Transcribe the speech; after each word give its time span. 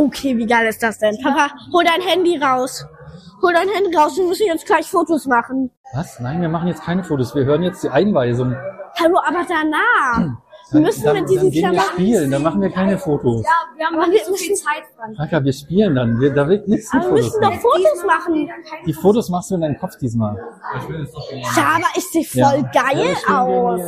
Okay, 0.00 0.36
wie 0.38 0.46
geil 0.46 0.66
ist 0.66 0.82
das 0.82 0.98
denn? 0.98 1.16
Papa, 1.22 1.50
hol 1.72 1.84
dein 1.84 2.00
Handy 2.00 2.38
raus. 2.38 2.84
Hol 3.42 3.52
dein 3.52 3.68
Handy 3.68 3.94
raus, 3.96 4.16
wir 4.16 4.24
müssen 4.26 4.46
jetzt 4.46 4.64
gleich 4.66 4.86
Fotos 4.90 5.26
machen. 5.26 5.70
Was? 5.94 6.18
Nein, 6.20 6.40
wir 6.40 6.48
machen 6.48 6.68
jetzt 6.68 6.82
keine 6.82 7.04
Fotos. 7.04 7.34
Wir 7.34 7.44
hören 7.44 7.62
jetzt 7.62 7.82
die 7.82 7.88
Einweisung. 7.90 8.54
Hallo, 8.98 9.18
aber 9.26 9.44
danach. 9.48 10.36
Wir 10.72 10.80
müssen 10.82 11.02
dann, 11.04 11.16
mit 11.16 11.28
diesen 11.28 11.42
dann 11.44 11.50
gehen 11.50 11.62
wir 11.62 11.70
Klamotten. 11.72 11.92
spielen, 11.94 12.30
dann 12.30 12.42
machen 12.44 12.60
wir 12.62 12.70
keine 12.70 12.96
Fotos. 12.96 13.42
Ja, 13.44 13.50
wir 13.76 13.86
haben 13.86 13.96
Aber 13.96 14.06
nicht 14.06 14.24
so 14.24 14.34
viel 14.34 14.50
müssen- 14.50 14.64
Zeit 14.64 14.84
dran. 14.96 15.14
Franka, 15.16 15.44
wir 15.44 15.52
spielen 15.52 15.94
dann. 15.96 16.20
Wir, 16.20 16.32
da 16.32 16.48
wird 16.48 16.68
nichts 16.68 16.92
mit 16.94 17.02
Aber 17.04 17.16
wir 17.16 17.22
Fotos 17.24 17.26
müssen 17.26 17.40
doch 17.42 17.50
machen. 17.50 17.60
Fotos 17.60 18.04
machen. 18.06 18.50
Die 18.86 18.92
Fotos 18.92 19.28
machst 19.30 19.50
du 19.50 19.54
in 19.56 19.60
deinem 19.62 19.78
Kopf 19.78 19.96
diesmal. 19.98 20.36
Ja, 21.56 21.64
aber 21.76 21.86
ich 21.96 22.06
sehe 22.10 22.24
voll 22.24 22.40
Ja. 22.72 22.82
geil 22.82 23.16
Ja, 23.26 23.42
aus. 23.42 23.80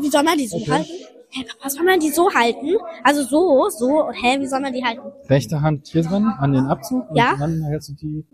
Wie 0.00 0.08
soll 0.10 0.22
man 0.22 0.38
die 0.38 0.46
so 0.48 0.56
halten? 0.72 0.90
Hä, 1.30 1.44
Papa, 1.44 1.68
soll 1.70 1.84
man 1.84 1.98
die 2.00 2.10
so 2.10 2.32
halten? 2.32 2.76
Also 3.04 3.22
so, 3.24 3.68
so. 3.68 4.04
Und 4.06 4.14
hä, 4.14 4.38
wie 4.40 4.46
soll 4.46 4.60
man 4.60 4.72
die 4.72 4.84
halten? 4.84 5.02
Rechte 5.28 5.60
Hand 5.60 5.88
hier 5.88 6.02
dran, 6.02 6.24
an 6.38 6.52
den 6.52 6.66
Abzug. 6.66 7.04
Ja. 7.14 7.32
Und 7.32 7.40
dann 7.40 7.62
hältst 7.64 7.88
du 7.90 7.92
die 7.94 8.24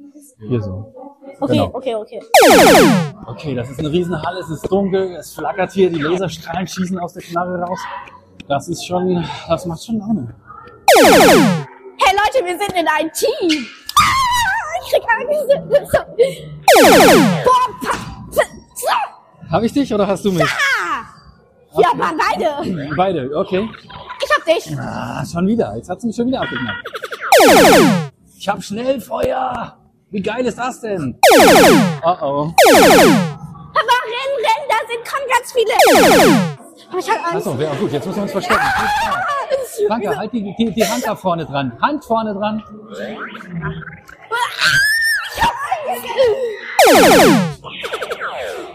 hier 0.48 0.60
so. 0.62 0.94
Okay, 1.40 1.52
Genau. 1.54 1.70
okay, 1.72 1.94
okay. 1.94 2.20
Okay, 3.26 3.54
das 3.54 3.70
ist 3.70 3.78
eine 3.80 3.90
Riesenhalle, 3.90 4.40
es 4.40 4.50
ist 4.50 4.70
dunkel, 4.70 5.16
es 5.16 5.32
flackert 5.32 5.72
hier, 5.72 5.90
die 5.90 5.98
Laserstrahlen 6.00 6.66
schießen 6.66 6.98
aus 6.98 7.14
der 7.14 7.22
Knarre 7.22 7.60
raus. 7.62 7.80
Das 8.48 8.68
ist 8.68 8.84
schon, 8.86 9.24
das 9.48 9.64
macht 9.66 9.84
schon 9.84 9.98
Laune. 9.98 10.34
Hey 10.94 12.16
Leute, 12.16 12.44
wir 12.44 12.58
sind 12.58 12.72
in 12.78 12.86
ein 12.86 13.10
Team. 13.12 13.66
Ah, 13.98 14.74
ich 14.84 14.92
krieg 14.92 15.02
Angst. 15.08 15.48
Boah. 17.44 17.62
Habe 19.50 19.66
ich 19.66 19.72
dich 19.72 19.92
oder 19.92 20.06
hast 20.06 20.24
du 20.24 20.32
mich? 20.32 20.42
Ah. 21.74 21.80
Ja, 21.80 21.98
waren 21.98 22.18
beide. 22.18 22.94
Beide, 22.96 23.36
okay. 23.36 23.68
Ich 24.22 24.30
hab 24.36 24.44
dich. 24.44 24.78
Ah, 24.78 25.24
schon 25.24 25.46
wieder. 25.46 25.74
Jetzt 25.76 25.88
hat 25.88 26.00
sie 26.00 26.08
mich 26.08 26.16
schon 26.16 26.26
wieder 26.26 26.42
abgeknallt. 26.42 26.84
Ich 28.38 28.48
hab 28.48 28.62
Schnellfeuer. 28.62 29.78
Wie 30.10 30.20
geil 30.20 30.44
ist 30.44 30.58
das 30.58 30.80
denn? 30.80 31.18
Oh 32.04 32.16
oh. 32.20 32.54
Papa, 33.72 33.96
renn, 34.04 34.32
renn, 34.44 34.64
da 34.68 34.76
sind 34.86 35.02
kommen 35.08 35.26
ganz 35.30 35.52
viele. 35.52 35.72
Aber 36.90 36.98
ich 36.98 37.08
hab 37.08 37.32
Angst. 37.32 37.46
Achso, 37.46 37.60
ja 37.60 37.74
gut, 37.74 37.92
jetzt 37.92 38.06
müssen 38.06 38.16
wir 38.16 38.22
uns 38.24 38.32
verstecken. 38.32 38.60
Franka, 39.88 40.16
halt 40.16 40.32
die, 40.32 40.54
die, 40.58 40.70
die 40.72 40.84
Hand 40.86 41.06
da 41.06 41.16
vorne 41.16 41.46
dran. 41.46 41.72
Hand 41.80 42.04
vorne 42.04 42.34
dran. 42.34 42.62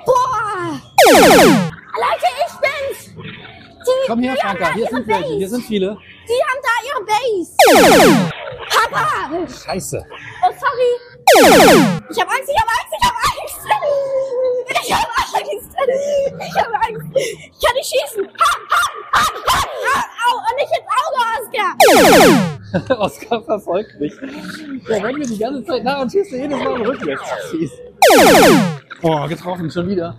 Boah. 0.05 0.81
Leute, 1.13 2.27
ich 2.45 2.56
Komm 4.07 4.19
her, 4.21 4.35
Franka, 4.39 4.73
hier 4.73 4.87
sind 4.87 5.05
welche, 5.07 5.21
Base. 5.23 5.37
hier 5.37 5.49
sind 5.49 5.65
viele. 5.65 5.97
Die 6.27 6.41
haben 6.47 6.61
da 6.63 6.71
ihre 6.87 7.03
Base. 7.05 7.51
Papa. 8.69 9.29
Scheiße. 9.47 10.05
Oh, 10.43 10.53
sorry. 10.59 10.91
Ich 12.09 12.19
hab 12.21 12.29
Angst, 12.29 12.49
ich 12.49 12.57
hab 12.57 12.69
Angst, 12.69 12.93
ich 12.97 13.03
hab 13.05 13.15
Angst. 13.27 13.59
Ich 14.81 14.93
hab 14.93 15.07
Angst. 15.35 15.71
Ich 16.39 16.55
hab 16.55 16.71
Angst. 16.73 17.07
Ich 17.15 17.59
kann 17.65 17.75
nicht 17.75 17.89
schießen. 17.89 18.23
Ha, 18.27 18.51
ha, 18.71 18.83
ha, 19.13 19.23
ha, 19.45 19.59
ha. 19.85 19.97
Au, 20.25 20.33
und 20.37 20.55
nicht 20.55 20.73
ins 20.77 20.87
Auge, 21.03 21.21
Oskar. 21.37 22.99
Oskar 22.99 23.39
verfolgt 23.43 23.99
mich. 23.99 24.13
Der 24.87 25.03
rennt 25.03 25.19
mir 25.19 25.27
die 25.27 25.37
ganze 25.37 25.65
Zeit 25.65 25.83
nach 25.83 25.99
und 26.01 26.11
schießt 26.11 26.31
mir 26.31 26.39
jedes 26.43 26.57
Mal 26.57 26.81
rückwärts. 26.81 27.23
Fies. 27.51 27.71
Oh, 29.01 29.27
getroffen, 29.27 29.69
schon 29.69 29.89
wieder. 29.89 30.17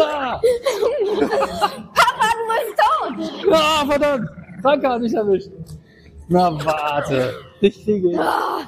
Ah, 0.00 0.40
Ah 3.52 3.84
verdammt. 3.86 4.28
Franka 4.62 4.90
hat 4.90 5.00
mich 5.00 5.14
erwischt. 5.14 5.48
Na, 6.28 6.52
warte. 6.64 7.34
Ich 7.60 7.84
kriege 7.84 8.10
ich. 8.10 8.16
Boah, 8.16 8.62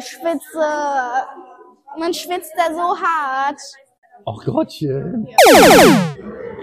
schwitze. 0.00 0.66
Man 1.98 2.14
schwitzt 2.14 2.52
da 2.56 2.72
so 2.72 2.96
hart. 2.96 3.60
Ach 4.26 4.44
Gottchen. 4.44 5.26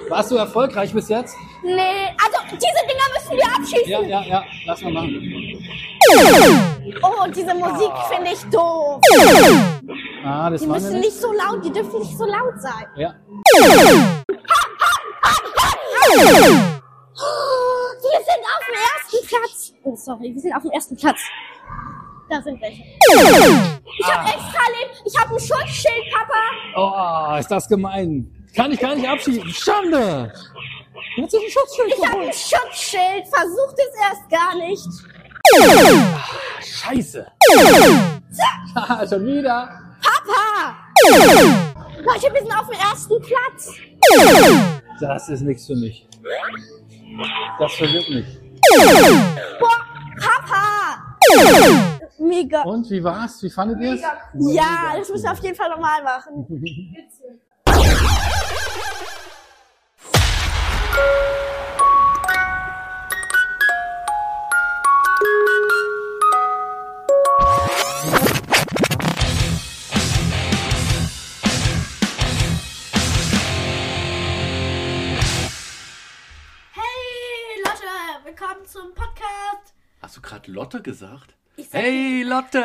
Warst 0.09 0.29
du 0.31 0.35
erfolgreich 0.35 0.93
bis 0.93 1.09
jetzt? 1.09 1.35
Nee, 1.63 2.15
also 2.23 2.37
diese 2.51 2.81
Dinger 2.87 3.09
müssen 3.13 3.35
wir 3.37 3.45
abschießen. 3.45 3.89
Ja, 3.89 4.01
ja, 4.01 4.21
ja. 4.23 4.43
Lass 4.65 4.81
mal 4.81 4.93
machen. 4.93 5.13
Oh, 7.01 7.27
diese 7.27 7.53
Musik 7.53 7.91
finde 8.09 8.31
ich 8.31 8.43
doof. 8.45 9.01
Ah, 10.23 10.49
das 10.49 10.61
Die 10.61 10.67
müssen 10.67 10.99
nicht 10.99 11.19
so 11.19 11.31
laut, 11.33 11.63
die 11.65 11.71
dürfen 11.71 11.99
nicht 11.99 12.17
so 12.17 12.25
laut 12.25 12.59
sein. 12.59 12.85
Ja. 12.95 13.15
Wir 18.07 18.21
sind 18.23 18.43
auf 18.45 18.63
dem 18.65 18.75
ersten 18.75 19.19
Platz. 19.27 19.73
Oh, 19.83 19.95
sorry, 19.95 20.33
wir 20.33 20.41
sind 20.41 20.53
auf 20.55 20.61
dem 20.63 20.71
ersten 20.71 20.95
Platz. 20.97 21.19
Da 22.29 22.41
sind 22.41 22.59
welche. 22.61 22.83
Ich 22.83 24.05
Ah. 24.05 24.15
habe 24.15 24.29
extra 24.29 24.63
Leben. 24.79 24.93
Ich 25.05 25.17
habe 25.17 25.33
ein 25.35 25.39
Schutzschild, 25.39 26.05
Papa. 26.13 26.41
Oh, 27.35 27.39
ist 27.39 27.49
das 27.51 27.67
gemein. 27.67 28.47
Kann 28.55 28.71
ich 28.71 28.79
gar 28.79 28.95
nicht 28.95 29.07
abschießen. 29.07 29.43
Schande. 29.53 30.31
Jetzt 31.15 31.33
ist 31.33 31.41
ein 31.43 31.49
Schutzschild. 31.51 31.93
Ich 31.97 32.05
habe 32.07 32.21
ein 32.21 32.33
Schutzschild. 32.33 33.27
Versucht 33.27 33.75
es 33.77 33.93
erst 34.01 34.29
gar 34.29 34.55
nicht. 34.55 34.87
Scheiße. 36.61 37.27
Ah, 38.75 39.05
schon 39.09 39.25
wieder. 39.25 39.69
Papa! 40.01 40.75
Leute, 41.97 42.33
wir 42.33 42.41
sind 42.41 42.53
auf 42.57 42.67
dem 42.69 42.79
ersten 42.79 43.21
Platz. 43.21 43.73
Das 44.99 45.29
ist 45.29 45.41
nichts 45.41 45.67
für 45.67 45.75
mich. 45.75 46.07
Das 47.59 47.73
verwirrt 47.73 48.09
mich. 48.09 48.25
Boah, 49.59 49.85
Papa! 50.19 51.17
Mega. 52.17 52.63
Und 52.63 52.89
wie 52.89 53.03
war's? 53.03 53.43
Wie 53.43 53.49
fandet 53.49 53.79
ihr 53.81 53.93
es? 53.93 54.01
Ja, 54.55 54.95
das 54.97 55.09
müssen 55.09 55.23
wir 55.23 55.31
auf 55.31 55.43
jeden 55.43 55.55
Fall 55.55 55.69
nochmal 55.69 56.03
machen. 56.03 56.47
gerade 80.27 80.51
Lotte 80.51 80.81
gesagt? 80.81 81.35
Hey 81.71 82.21
Lotte! 82.23 82.59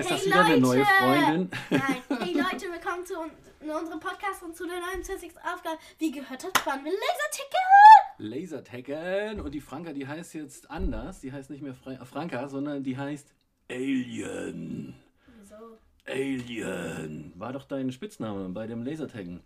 Ist 0.00 0.10
das 0.10 0.20
Hey, 0.20 0.26
wieder 0.26 0.44
eine 0.44 0.58
neue 0.58 0.78
Leute! 0.80 0.90
Freundin? 0.98 1.50
Nein, 1.70 1.80
hey 2.20 2.32
Leute, 2.34 2.66
willkommen 2.72 3.06
zu 3.06 3.14
in 3.60 3.70
unserem 3.70 4.00
Podcast 4.00 4.42
und 4.42 4.54
zu 4.56 4.66
der 4.66 4.80
29. 4.80 5.30
Aufgabe. 5.38 5.78
Wie 5.98 6.10
gehört 6.10 6.44
hat, 6.44 6.58
fahren 6.58 6.80
wir 6.84 6.90
Laserticket. 6.92 8.18
Lasertaggen 8.18 9.40
und 9.40 9.52
die 9.54 9.60
Franka, 9.60 9.92
die 9.92 10.06
heißt 10.08 10.34
jetzt 10.34 10.70
anders. 10.70 11.20
Die 11.20 11.32
heißt 11.32 11.50
nicht 11.50 11.62
mehr 11.62 11.72
Fra 11.74 12.04
Franka, 12.04 12.48
sondern 12.48 12.82
die 12.82 12.98
heißt 12.98 13.32
Alien. 13.70 14.96
Wieso? 15.38 15.78
Alien. 16.06 17.32
War 17.36 17.52
doch 17.52 17.64
dein 17.64 17.92
Spitzname 17.92 18.48
bei 18.48 18.66
dem 18.66 18.82
Lasertaggen. 18.82 19.40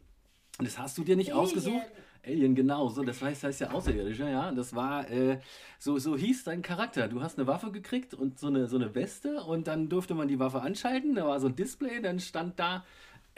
Das 0.59 0.79
hast 0.79 0.97
du 0.99 1.05
dir 1.05 1.17
nicht 1.17 1.33
Alien. 1.33 1.45
ausgesucht? 1.45 1.87
Alien, 2.25 2.55
genau. 2.55 2.89
So, 2.89 3.03
das 3.03 3.23
heißt, 3.23 3.45
heißt 3.45 3.61
ja 3.61 3.71
Außerirdischer, 3.71 4.29
ja. 4.29 4.53
Das 4.53 4.75
war, 4.75 5.09
äh, 5.11 5.39
so, 5.79 5.99
so 5.99 6.17
hieß 6.17 6.45
dein 6.45 6.63
Charakter. 6.63 7.09
Du 7.09 7.23
hast 7.23 7.39
eine 7.39 7.47
Waffe 7.47 7.71
gekriegt 7.71 8.15
und 8.15 8.39
so 8.39 8.49
eine, 8.49 8.67
so 8.67 8.77
eine 8.77 8.95
Weste 8.95 9.43
und 9.43 9.67
dann 9.67 9.89
durfte 9.89 10.15
man 10.15 10.29
die 10.29 10.39
Waffe 10.39 10.61
anschalten. 10.61 11.15
Da 11.15 11.27
war 11.27 11.41
so 11.41 11.49
ein 11.49 11.57
Display, 11.57 12.01
dann 12.01 12.21
stand 12.21 12.59
da 12.59 12.85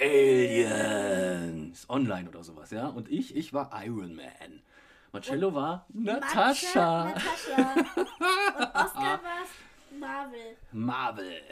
Aliens 0.00 1.88
online 1.88 2.28
oder 2.28 2.42
sowas, 2.42 2.70
ja. 2.70 2.88
Und 2.88 3.10
ich, 3.10 3.36
ich 3.36 3.52
war 3.52 3.70
Iron 3.84 4.14
Man. 4.14 4.62
Marcello 5.12 5.54
war 5.54 5.86
Natascha. 5.92 7.04
Natascha. 7.04 7.74
Und 7.76 8.74
Oscar 8.74 9.20
war 9.22 9.98
Marvel. 9.98 10.56
Marvel. 10.72 11.42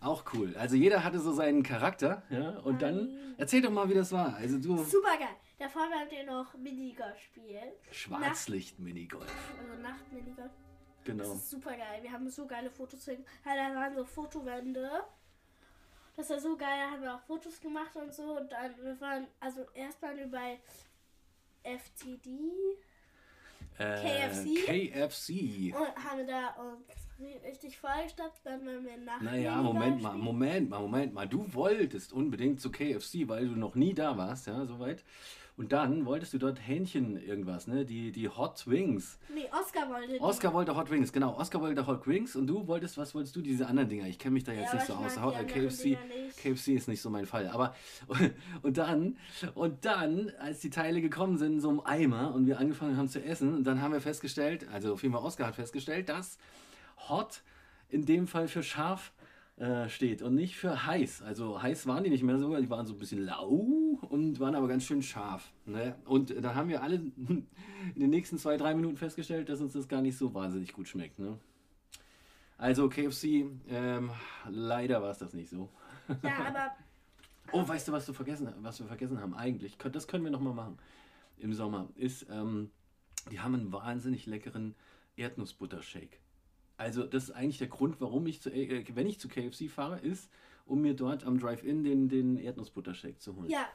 Auch 0.00 0.24
cool. 0.32 0.56
Also 0.56 0.76
jeder 0.76 1.04
hatte 1.04 1.20
so 1.20 1.32
seinen 1.32 1.62
Charakter, 1.62 2.22
ja. 2.30 2.58
Und 2.60 2.80
dann 2.80 3.34
erzähl 3.36 3.60
doch 3.60 3.70
mal, 3.70 3.88
wie 3.88 3.94
das 3.94 4.12
war. 4.12 4.34
Also 4.36 4.58
du 4.58 4.82
Super 4.84 5.18
geil. 5.18 5.36
Davor 5.58 5.82
haben 5.82 6.10
wir 6.10 6.24
noch 6.24 6.54
Minigolf 6.54 7.18
spielen. 7.18 7.72
Schwarzlicht-Minigolf. 7.90 9.30
Also 9.58 9.82
Nacht-Minigolf. 9.82 10.50
Genau. 11.04 11.24
Das 11.24 11.34
ist 11.34 11.50
super 11.50 11.72
geil. 11.72 12.02
Wir 12.02 12.12
haben 12.12 12.28
so 12.30 12.46
geile 12.46 12.70
Fotos 12.70 13.04
hin. 13.04 13.24
Ja, 13.44 13.54
da 13.56 13.74
waren 13.74 13.94
so 13.94 14.04
Fotowände. 14.04 15.04
Das 16.16 16.30
war 16.30 16.40
so 16.40 16.56
geil. 16.56 16.78
Da 16.78 16.90
haben 16.92 17.02
wir 17.02 17.14
auch 17.14 17.20
Fotos 17.20 17.60
gemacht 17.60 17.94
und 17.94 18.14
so. 18.14 18.38
Und 18.38 18.50
dann, 18.50 18.74
wir 18.82 18.98
waren, 19.02 19.26
also 19.38 19.66
erstmal 19.74 20.16
bei 20.28 20.60
FTD 21.62 22.78
KFC? 23.80 24.66
KFC. 24.66 25.74
und 25.74 26.04
haben 26.04 26.26
da 26.26 26.54
uns 26.60 27.10
richtig 27.44 27.78
vollgestopft, 27.78 28.40
dann 28.44 28.64
waren 28.66 28.84
wir 28.84 28.96
nach 28.98 29.20
Naja, 29.20 29.56
Moment 29.62 30.02
mal. 30.02 30.16
Moment 30.16 30.70
mal, 30.70 30.80
Moment 30.80 31.14
mal. 31.14 31.28
Du 31.28 31.52
wolltest 31.54 32.12
unbedingt 32.12 32.60
zu 32.60 32.70
KFC, 32.70 33.28
weil 33.28 33.48
du 33.48 33.56
noch 33.56 33.74
nie 33.74 33.94
da 33.94 34.16
warst, 34.16 34.46
ja, 34.46 34.64
soweit. 34.66 35.04
Und 35.60 35.72
dann 35.72 36.06
wolltest 36.06 36.32
du 36.32 36.38
dort 36.38 36.58
Hähnchen 36.66 37.22
irgendwas, 37.22 37.66
ne? 37.66 37.84
Die, 37.84 38.12
die 38.12 38.30
Hot 38.30 38.66
Wings. 38.66 39.18
Nee, 39.28 39.44
Oscar 39.52 39.90
wollte 39.90 40.14
die. 40.14 40.18
Oscar 40.18 40.54
wollte 40.54 40.74
Hot 40.74 40.90
Wings, 40.90 41.12
genau. 41.12 41.36
Oscar 41.36 41.60
wollte 41.60 41.86
Hot 41.86 42.06
Wings 42.06 42.34
und 42.34 42.46
du 42.46 42.66
wolltest, 42.66 42.96
was 42.96 43.14
wolltest 43.14 43.36
du? 43.36 43.42
Diese 43.42 43.66
anderen 43.66 43.90
Dinger. 43.90 44.06
Ich 44.06 44.18
kenne 44.18 44.32
mich 44.32 44.44
da 44.44 44.52
jetzt 44.52 44.72
Ja, 44.72 44.76
nicht 44.76 44.86
so 44.86 44.94
aus. 44.94 45.16
KFC. 45.16 45.98
KFC 46.42 46.68
ist 46.68 46.88
nicht 46.88 47.02
so 47.02 47.10
mein 47.10 47.26
Fall. 47.26 47.46
Aber 47.48 47.74
und 48.62 48.78
dann, 48.78 49.18
und 49.54 49.84
dann, 49.84 50.32
als 50.40 50.60
die 50.60 50.70
Teile 50.70 51.02
gekommen 51.02 51.36
sind, 51.36 51.52
in 51.52 51.60
so 51.60 51.68
einem 51.68 51.80
Eimer 51.80 52.32
und 52.34 52.46
wir 52.46 52.58
angefangen 52.58 52.96
haben 52.96 53.08
zu 53.08 53.22
essen, 53.22 53.62
dann 53.62 53.82
haben 53.82 53.92
wir 53.92 54.00
festgestellt, 54.00 54.66
also 54.72 54.94
auf 54.94 55.02
jeden 55.02 55.12
Fall 55.12 55.22
Oscar 55.22 55.48
hat 55.48 55.56
festgestellt, 55.56 56.08
dass 56.08 56.38
Hot 57.10 57.42
in 57.90 58.06
dem 58.06 58.26
Fall 58.26 58.48
für 58.48 58.62
scharf 58.62 59.12
äh, 59.60 59.88
steht 59.88 60.22
und 60.22 60.34
nicht 60.34 60.56
für 60.56 60.86
heiß. 60.86 61.22
Also 61.22 61.62
heiß 61.62 61.86
waren 61.86 62.02
die 62.02 62.10
nicht 62.10 62.22
mehr 62.22 62.38
so, 62.38 62.56
die 62.56 62.70
waren 62.70 62.86
so 62.86 62.94
ein 62.94 62.98
bisschen 62.98 63.24
lau 63.24 63.48
und 64.08 64.40
waren 64.40 64.54
aber 64.54 64.68
ganz 64.68 64.84
schön 64.84 65.02
scharf. 65.02 65.52
Ne? 65.66 65.94
Und 66.04 66.34
da 66.42 66.54
haben 66.54 66.68
wir 66.68 66.82
alle 66.82 66.96
in 67.16 67.46
den 67.94 68.10
nächsten 68.10 68.38
zwei, 68.38 68.56
drei 68.56 68.74
Minuten 68.74 68.96
festgestellt, 68.96 69.48
dass 69.48 69.60
uns 69.60 69.74
das 69.74 69.88
gar 69.88 70.02
nicht 70.02 70.16
so 70.16 70.34
wahnsinnig 70.34 70.72
gut 70.72 70.88
schmeckt. 70.88 71.18
Ne? 71.18 71.38
Also 72.58 72.88
KFC, 72.88 73.46
ähm, 73.68 74.10
leider 74.48 75.02
war 75.02 75.10
es 75.10 75.18
das 75.18 75.34
nicht 75.34 75.50
so. 75.50 75.68
Ja, 76.22 76.46
aber 76.46 76.70
Oh, 77.52 77.66
weißt 77.66 77.88
du, 77.88 77.92
was, 77.92 78.06
du 78.06 78.12
vergessen, 78.12 78.52
was 78.58 78.78
wir 78.78 78.86
vergessen 78.86 79.20
haben 79.20 79.34
eigentlich? 79.34 79.76
Das 79.76 80.06
können 80.06 80.24
wir 80.24 80.30
noch 80.30 80.40
mal 80.40 80.54
machen 80.54 80.78
im 81.38 81.52
Sommer. 81.52 81.88
Ist, 81.96 82.26
ähm, 82.30 82.70
die 83.30 83.40
haben 83.40 83.54
einen 83.54 83.72
wahnsinnig 83.72 84.26
leckeren 84.26 84.74
Erdnussbuttershake. 85.16 86.18
Also 86.80 87.04
das 87.04 87.24
ist 87.24 87.30
eigentlich 87.32 87.58
der 87.58 87.68
Grund, 87.68 88.00
warum 88.00 88.26
ich, 88.26 88.40
zu, 88.40 88.48
äh, 88.50 88.82
wenn 88.94 89.06
ich 89.06 89.20
zu 89.20 89.28
KFC 89.28 89.68
fahre, 89.68 89.98
ist, 89.98 90.30
um 90.64 90.80
mir 90.80 90.94
dort 90.94 91.24
am 91.24 91.38
Drive-In 91.38 91.84
den, 91.84 92.08
den 92.08 92.38
Erdnussbuttershake 92.38 93.18
zu 93.18 93.36
holen. 93.36 93.50
ja. 93.50 93.68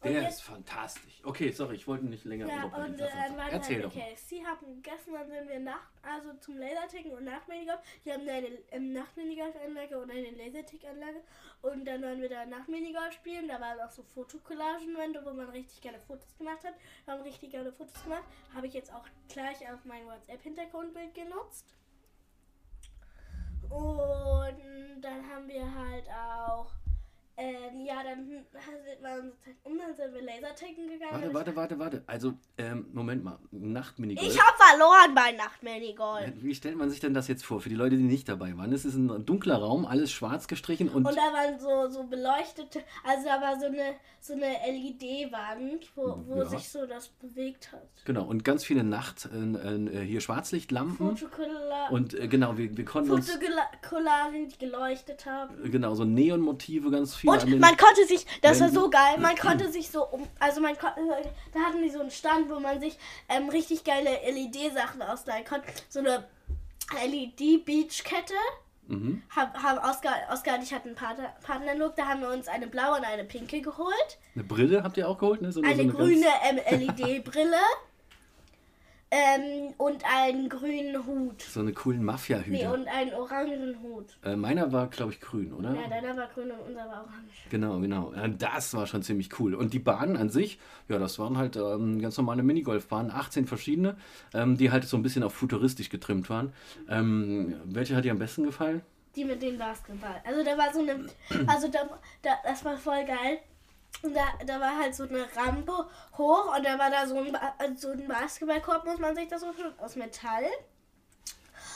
Und 0.00 0.12
der 0.12 0.28
ist 0.28 0.42
fantastisch. 0.42 1.22
Okay, 1.24 1.50
sorry, 1.50 1.76
ich 1.76 1.88
wollte 1.88 2.04
nicht 2.04 2.26
länger 2.26 2.46
Ja, 2.46 2.64
und 2.64 3.00
äh, 3.00 3.08
dann 3.08 3.38
waren 3.38 3.50
Erzähl 3.50 3.76
wir 3.78 3.84
doch. 3.84 3.94
KFC, 3.94 4.44
haben 4.44 4.82
gegessen, 4.82 5.14
dann 5.14 5.30
sind 5.30 5.48
wir 5.48 5.60
nach, 5.60 5.80
also 6.02 6.34
zum 6.40 6.58
Laserticken 6.58 7.12
und 7.12 7.24
nach 7.24 7.46
Minigolf. 7.48 7.80
Die 8.04 8.12
haben 8.12 8.28
eine 8.28 8.48
ähm, 8.70 8.92
Nacht-Minigolf-Anlage 8.92 9.98
und 9.98 10.10
eine 10.10 10.30
Lasertick-Anlage. 10.32 11.22
Und 11.62 11.86
dann 11.86 12.02
waren 12.02 12.20
wir 12.20 12.28
da 12.28 12.44
nach 12.44 12.68
Minigolf 12.68 13.14
spielen. 13.14 13.48
Da 13.48 13.58
waren 13.58 13.80
auch 13.80 13.90
so 13.90 14.02
Fotocollagenwände, 14.02 15.22
wo 15.24 15.32
man 15.32 15.48
richtig 15.48 15.80
gerne 15.80 15.98
Fotos 16.00 16.36
gemacht 16.36 16.62
hat. 16.64 16.74
Wir 17.06 17.14
haben 17.14 17.22
richtig 17.22 17.50
gerne 17.50 17.72
Fotos 17.72 18.02
gemacht. 18.02 18.24
Habe 18.54 18.66
ich 18.66 18.74
jetzt 18.74 18.92
auch 18.92 19.06
gleich 19.28 19.66
auf 19.72 19.86
mein 19.86 20.04
WhatsApp-Hintergrundbild 20.04 21.14
genutzt. 21.14 21.74
Und 23.74 25.00
dann 25.02 25.28
haben 25.28 25.48
wir 25.48 25.74
halt 25.74 26.08
auch, 26.08 26.70
ähm, 27.36 27.84
ja, 27.84 28.02
dann 28.04 28.20
unsere 28.20 28.44
Zeit 28.50 28.98
um, 29.64 29.78
dann 29.78 29.94
sind 29.94 30.14
wir 30.14 30.22
Laserticken 30.22 30.86
gegangen. 30.86 31.12
Warte, 31.12 31.34
warte, 31.34 31.56
warte, 31.56 31.78
warte. 31.78 32.02
Also, 32.06 32.34
ähm, 32.58 32.86
Moment 32.92 33.24
mal. 33.24 33.38
Nachtminigolf. 33.50 34.26
Ich 34.28 34.38
habe 34.40 34.56
verloren 34.56 35.14
bei 35.14 35.32
Nachtminigolf. 35.32 36.32
Wie 36.36 36.54
stellt 36.54 36.76
man 36.76 36.90
sich 36.90 37.00
denn 37.00 37.14
das 37.14 37.28
jetzt 37.28 37.44
vor, 37.44 37.60
für 37.60 37.68
die 37.68 37.74
Leute, 37.74 37.96
die 37.96 38.02
nicht 38.04 38.28
dabei 38.28 38.56
waren? 38.56 38.72
Es 38.72 38.84
ist 38.84 38.94
ein 38.94 39.26
dunkler 39.26 39.56
Raum, 39.56 39.84
alles 39.86 40.12
schwarz 40.12 40.46
gestrichen 40.48 40.88
und, 40.88 41.06
Und 41.06 41.16
da 41.16 41.32
waren 41.32 41.58
so, 41.58 41.88
so 41.88 42.04
beleuchtete, 42.04 42.82
also 43.04 43.24
da 43.26 43.40
war 43.40 43.58
so 43.58 43.66
eine, 43.66 43.94
so 44.20 44.32
eine 44.34 44.52
LED-Wand, 45.04 45.90
wo, 45.96 46.18
wo 46.26 46.38
Ja. 46.42 46.44
sich 46.46 46.68
so 46.68 46.86
das 46.86 47.08
bewegt 47.08 47.72
hat. 47.72 47.88
genau 48.04 48.24
und 48.24 48.44
ganz 48.44 48.64
viele 48.64 48.84
Nacht 48.84 49.28
äh, 49.32 49.38
äh, 49.38 50.04
hier 50.04 50.20
Schwarzlichtlampen 50.20 51.16
Fotocolla 51.16 51.88
und 51.90 52.14
äh, 52.14 52.28
genau 52.28 52.56
wir, 52.56 52.76
wir 52.76 52.84
konnten 52.84 53.10
uns 53.10 53.30
Fotocollagen, 53.30 54.48
die 54.48 54.58
geleuchtet 54.58 55.26
haben. 55.26 55.70
genau 55.70 55.94
so 55.94 56.04
Neonmotive 56.04 56.90
ganz 56.90 57.14
viele 57.14 57.23
an 57.23 57.23
Und 57.26 57.60
man 57.60 57.76
konnte 57.76 58.06
sich, 58.06 58.26
das 58.42 58.60
war 58.60 58.70
so 58.70 58.90
geil, 58.90 59.18
man 59.18 59.36
konnte 59.40 59.70
sich 59.70 59.90
so 59.90 60.06
um, 60.06 60.26
also 60.38 60.60
man 60.60 60.76
konnte, 60.76 61.00
da 61.52 61.60
hatten 61.60 61.82
die 61.82 61.90
so 61.90 62.00
einen 62.00 62.10
Stand, 62.10 62.50
wo 62.50 62.60
man 62.60 62.80
sich 62.80 62.98
ähm, 63.28 63.48
richtig 63.48 63.84
geile 63.84 64.10
LED-Sachen 64.10 65.02
ausleihen 65.02 65.44
konnte. 65.44 65.66
So 65.88 66.00
eine 66.00 66.24
LED-Beachkette. 67.06 68.34
mhm. 68.86 69.22
Hab, 69.34 69.54
haben 69.62 69.78
Oscar, 69.78 70.14
Oscar 70.30 70.56
und 70.56 70.62
ich 70.62 70.74
hatten 70.74 70.88
einen 70.88 70.96
Partner, 70.96 71.34
Partnerlook, 71.42 71.96
da 71.96 72.06
haben 72.06 72.20
wir 72.20 72.30
uns 72.30 72.48
eine 72.48 72.66
blaue 72.66 72.98
und 72.98 73.04
eine 73.04 73.24
pinke 73.24 73.60
geholt. 73.60 74.18
eine 74.34 74.44
Brille 74.44 74.82
habt 74.82 74.96
ihr 74.96 75.08
auch 75.08 75.18
geholt 75.18 75.42
ne 75.42 75.52
so 75.52 75.62
Eine 75.62 75.90
so 75.90 75.96
grüne 75.96 76.26
ähm, 76.48 76.56
LED-Brille 76.56 77.56
ähm, 79.10 79.74
und 79.78 80.02
einen 80.12 80.48
grünen 80.48 81.06
Hut. 81.06 81.40
so 81.42 81.60
eine 81.60 81.72
coolen 81.72 82.02
Mafia 82.04 82.42
Nee, 82.46 82.66
und 82.66 82.88
einen 82.88 83.14
orangen 83.14 83.76
Hut. 83.82 84.06
äh, 84.24 84.34
meiner 84.36 84.72
war 84.72 84.88
glaube 84.88 85.12
ich 85.12 85.20
grün 85.20 85.52
oder 85.52 85.74
Ja, 85.74 85.88
deiner 85.88 86.16
war 86.16 86.26
grün 86.28 86.50
und 86.50 86.60
unser 86.68 86.80
war 86.80 87.02
orange. 87.02 87.48
Genau, 87.50 87.78
genau. 87.80 88.12
Das 88.38 88.74
war 88.74 88.86
schon 88.86 89.02
ziemlich 89.02 89.38
cool. 89.38 89.54
Und 89.54 89.72
die 89.72 89.78
Bahnen 89.78 90.16
an 90.16 90.30
sich, 90.30 90.58
ja, 90.88 90.98
das 90.98 91.18
waren 91.18 91.36
halt 91.38 91.56
ähm, 91.56 92.00
ganz 92.00 92.16
normale 92.16 92.42
Minigolfbahnen, 92.42 93.12
18 93.12 93.46
verschiedene, 93.46 93.96
ähm, 94.32 94.56
die 94.56 94.70
halt 94.72 94.84
so 94.84 94.96
ein 94.96 95.02
bisschen 95.02 95.22
auf 95.22 95.34
futuristisch 95.34 95.90
getrimmt 95.90 96.28
waren. 96.30 96.52
Ähm, 96.88 97.54
welche 97.64 97.94
hat 97.94 98.04
dir 98.04 98.12
am 98.12 98.18
besten 98.18 98.44
gefallen? 98.44 98.82
Die 99.14 99.24
mit 99.24 99.40
dem 99.42 99.58
Basketball. 99.58 100.16
Also 100.26 100.42
da 100.42 100.58
war 100.58 100.72
so 100.72 100.80
eine, 100.80 101.06
also 101.46 101.68
da, 101.68 101.80
da 102.22 102.30
das 102.42 102.64
war 102.64 102.76
voll 102.76 103.04
geil. 103.04 103.38
Und 104.02 104.14
da, 104.14 104.22
da 104.46 104.60
war 104.60 104.78
halt 104.78 104.94
so 104.94 105.04
eine 105.04 105.24
Rampe 105.34 105.86
hoch 106.18 106.56
und 106.56 106.64
da 106.66 106.78
war 106.78 106.90
da 106.90 107.06
so 107.06 107.18
ein, 107.18 107.32
Ba- 107.32 107.54
so 107.76 107.90
ein 107.90 108.06
Basketballkorb, 108.06 108.84
muss 108.84 108.98
man 108.98 109.14
sich 109.14 109.28
das 109.28 109.40
so 109.40 109.46
aus 109.78 109.96
Metall. 109.96 110.44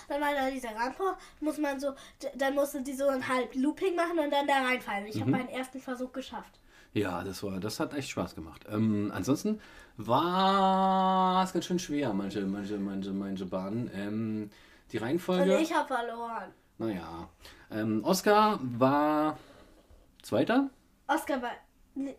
Dann 0.08 0.20
war 0.20 0.34
da 0.34 0.50
diese 0.50 0.68
Rampe, 0.68 1.16
muss 1.40 1.58
man 1.58 1.78
so, 1.80 1.92
dann 2.34 2.54
musste 2.54 2.82
die 2.82 2.94
so 2.94 3.08
ein 3.08 3.26
halb 3.28 3.54
Looping 3.54 3.94
machen 3.94 4.18
und 4.18 4.30
dann 4.30 4.46
da 4.46 4.54
reinfallen. 4.62 5.06
Ich 5.06 5.20
habe 5.20 5.30
meinen 5.30 5.48
ersten 5.48 5.80
Versuch 5.80 6.12
geschafft. 6.12 6.58
Ja, 6.94 7.22
das 7.22 7.42
war, 7.42 7.60
das 7.60 7.78
hat 7.80 7.92
echt 7.94 8.08
Spaß 8.10 8.34
gemacht. 8.34 8.64
Ähm, 8.70 9.12
ansonsten 9.14 9.60
war 9.98 11.44
es 11.44 11.52
ganz 11.52 11.66
schön 11.66 11.78
schwer, 11.78 12.12
manche, 12.14 12.40
manche, 12.46 12.78
manche, 12.78 13.10
manche 13.10 13.44
Bahnen. 13.46 13.90
Ähm, 13.94 14.50
die 14.92 14.98
Und 14.98 15.04
Reihenfolge, 15.04 15.58
ich 15.58 15.74
habe 15.74 15.86
verloren. 15.86 16.52
naja. 16.78 17.28
Ähm, 17.70 18.02
Oscar 18.04 18.58
war 18.62 19.38
Zweiter? 20.22 20.70
Oscar 21.06 21.42
war, 21.42 21.50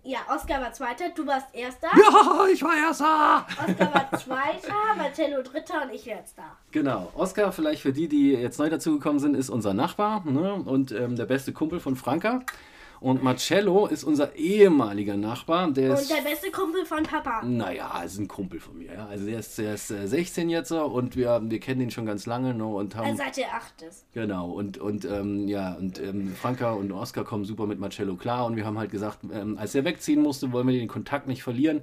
ja, 0.03 0.19
Oscar 0.33 0.61
war 0.61 0.73
Zweiter, 0.73 1.05
du 1.15 1.25
warst 1.25 1.47
Erster. 1.53 1.87
Ja, 1.95 2.47
ich 2.51 2.61
war 2.61 2.75
Erster! 2.75 3.45
Oscar 3.65 3.93
war 3.93 4.19
Zweiter, 4.19 4.95
Marcello 4.97 5.41
Dritter 5.41 5.83
und 5.83 5.93
ich 5.93 6.05
jetzt 6.05 6.37
da. 6.37 6.57
Genau, 6.71 7.11
Oskar, 7.15 7.51
vielleicht 7.51 7.81
für 7.81 7.93
die, 7.93 8.07
die 8.07 8.33
jetzt 8.33 8.59
neu 8.59 8.69
dazugekommen 8.69 9.19
sind, 9.19 9.35
ist 9.35 9.49
unser 9.49 9.73
Nachbar 9.73 10.23
ne? 10.25 10.53
und 10.53 10.91
ähm, 10.91 11.15
der 11.15 11.25
beste 11.25 11.53
Kumpel 11.53 11.79
von 11.79 11.95
Franka. 11.95 12.41
Und 13.01 13.23
Marcello 13.23 13.87
ist 13.87 14.03
unser 14.03 14.35
ehemaliger 14.35 15.15
Nachbar. 15.15 15.71
Der 15.71 15.91
Und 15.91 16.09
der 16.09 16.21
beste 16.21 16.51
Kumpel 16.51 16.85
von 16.85 17.03
Papa. 17.03 17.43
naja, 17.43 18.01
ist 18.03 18.17
ein 18.17 18.27
Kumpel 18.27 18.59
von 18.59 18.77
mir. 18.77 18.93
Ja? 18.93 19.07
Also 19.07 19.25
der 19.25 19.39
ist, 19.39 19.57
der 19.57 19.73
ist 19.75 19.91
äh, 19.91 20.07
16 20.07 20.49
jetzt 20.49 20.69
so 20.69 20.83
und 20.83 21.15
wir, 21.15 21.41
wir 21.43 21.59
kennen 21.59 21.81
ihn 21.81 21.91
schon 21.91 22.05
ganz 22.05 22.25
lange 22.25 22.53
ne? 22.53 22.65
und 22.65 22.95
haben... 22.95 23.05
Also 23.05 23.23
seit 23.23 23.37
er 23.37 23.53
acht 23.53 23.81
ist. 23.81 24.05
Genau, 24.13 24.51
und, 24.51 24.77
und 24.77 25.05
ähm, 25.05 25.47
ja, 25.47 25.73
und 25.75 25.99
ähm, 25.99 26.35
Franka 26.35 26.71
und 26.71 26.91
Oskar 26.91 27.23
kommen 27.23 27.45
super 27.45 27.67
mit 27.67 27.79
Marcello 27.79 28.15
klar 28.15 28.45
und 28.45 28.57
wir 28.57 28.65
haben 28.65 28.77
halt 28.77 28.91
gesagt, 28.91 29.19
ähm, 29.31 29.57
als 29.57 29.75
er 29.75 29.85
wegziehen 29.85 30.21
musste, 30.21 30.51
wollen 30.51 30.67
wir 30.67 30.77
den 30.77 30.87
Kontakt 30.87 31.27
nicht 31.27 31.43
verlieren 31.43 31.81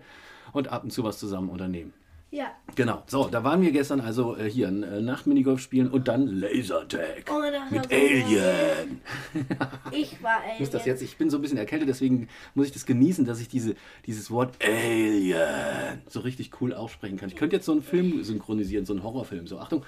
und 0.53 0.69
ab 0.69 0.85
und 0.85 0.91
zu 0.91 1.03
was 1.03 1.19
zusammen 1.19 1.49
unternehmen. 1.49 1.95
Ja. 2.31 2.53
Genau, 2.75 3.05
so, 3.07 3.29
da 3.29 3.45
waren 3.45 3.63
wir 3.63 3.71
gestern 3.71 4.01
also 4.01 4.37
äh, 4.37 4.51
hier 4.51 4.69
äh, 4.69 5.01
Nacht-Minigolf 5.01 5.61
spielen 5.61 5.89
und 5.91 6.09
dann 6.09 6.27
Lasertag 6.27 7.25
Oh, 7.31 7.41
das 7.41 7.71
mit 7.71 7.93
Alien. 7.93 9.01
Ich 9.93 10.23
war 10.23 10.41
Alien. 10.41 10.55
Ich 10.55 10.61
muss 10.61 10.71
das 10.71 10.85
jetzt, 10.87 11.03
ich 11.03 11.17
bin 11.17 11.31
so 11.31 11.39
ein 11.39 11.41
bisschen 11.41 11.59
erkältet, 11.59 11.89
deswegen 11.89 12.29
muss 12.55 12.67
ich 12.67 12.73
das 12.73 12.85
genießen, 12.85 13.25
dass 13.25 13.41
ich 13.41 13.49
diese, 13.49 13.77
dieses 14.07 14.31
Wort 14.31 14.57
Alien 14.63 16.03
so 16.09 16.21
richtig 16.21 16.61
cool 16.61 16.75
aussprechen 16.75 17.17
kann. 17.17 17.29
Ich 17.29 17.37
könnte 17.37 17.57
jetzt 17.57 17.67
so 17.67 17.73
einen 17.73 17.83
Film 17.83 18.25
synchronisieren, 18.25 18.85
so 18.85 18.93
einen 18.93 19.03
Horrorfilm. 19.05 19.47
So, 19.47 19.59
Achtung. 19.59 19.85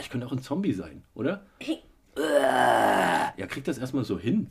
Ich 0.00 0.08
könnte 0.08 0.26
auch 0.26 0.32
ein 0.32 0.40
Zombie 0.40 0.72
sein, 0.72 1.02
oder? 1.14 1.44
Ja, 2.16 3.46
krieg 3.46 3.64
das 3.64 3.78
erstmal 3.78 4.04
so 4.04 4.18
hin. 4.18 4.50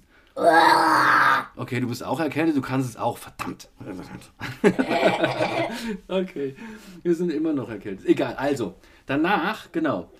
Okay, 1.56 1.80
du 1.80 1.88
bist 1.88 2.04
auch 2.04 2.20
erkältet, 2.20 2.56
du 2.56 2.62
kannst 2.62 2.90
es 2.90 2.98
auch, 2.98 3.18
verdammt. 3.18 3.70
Okay, 6.08 6.56
wir 7.04 7.16
sind 7.16 7.32
immer 7.32 7.54
noch 7.54 7.70
erkältet. 7.70 8.06
Egal, 8.06 8.36
also, 8.36 8.76
danach, 9.08 9.72
genau, 9.72 10.12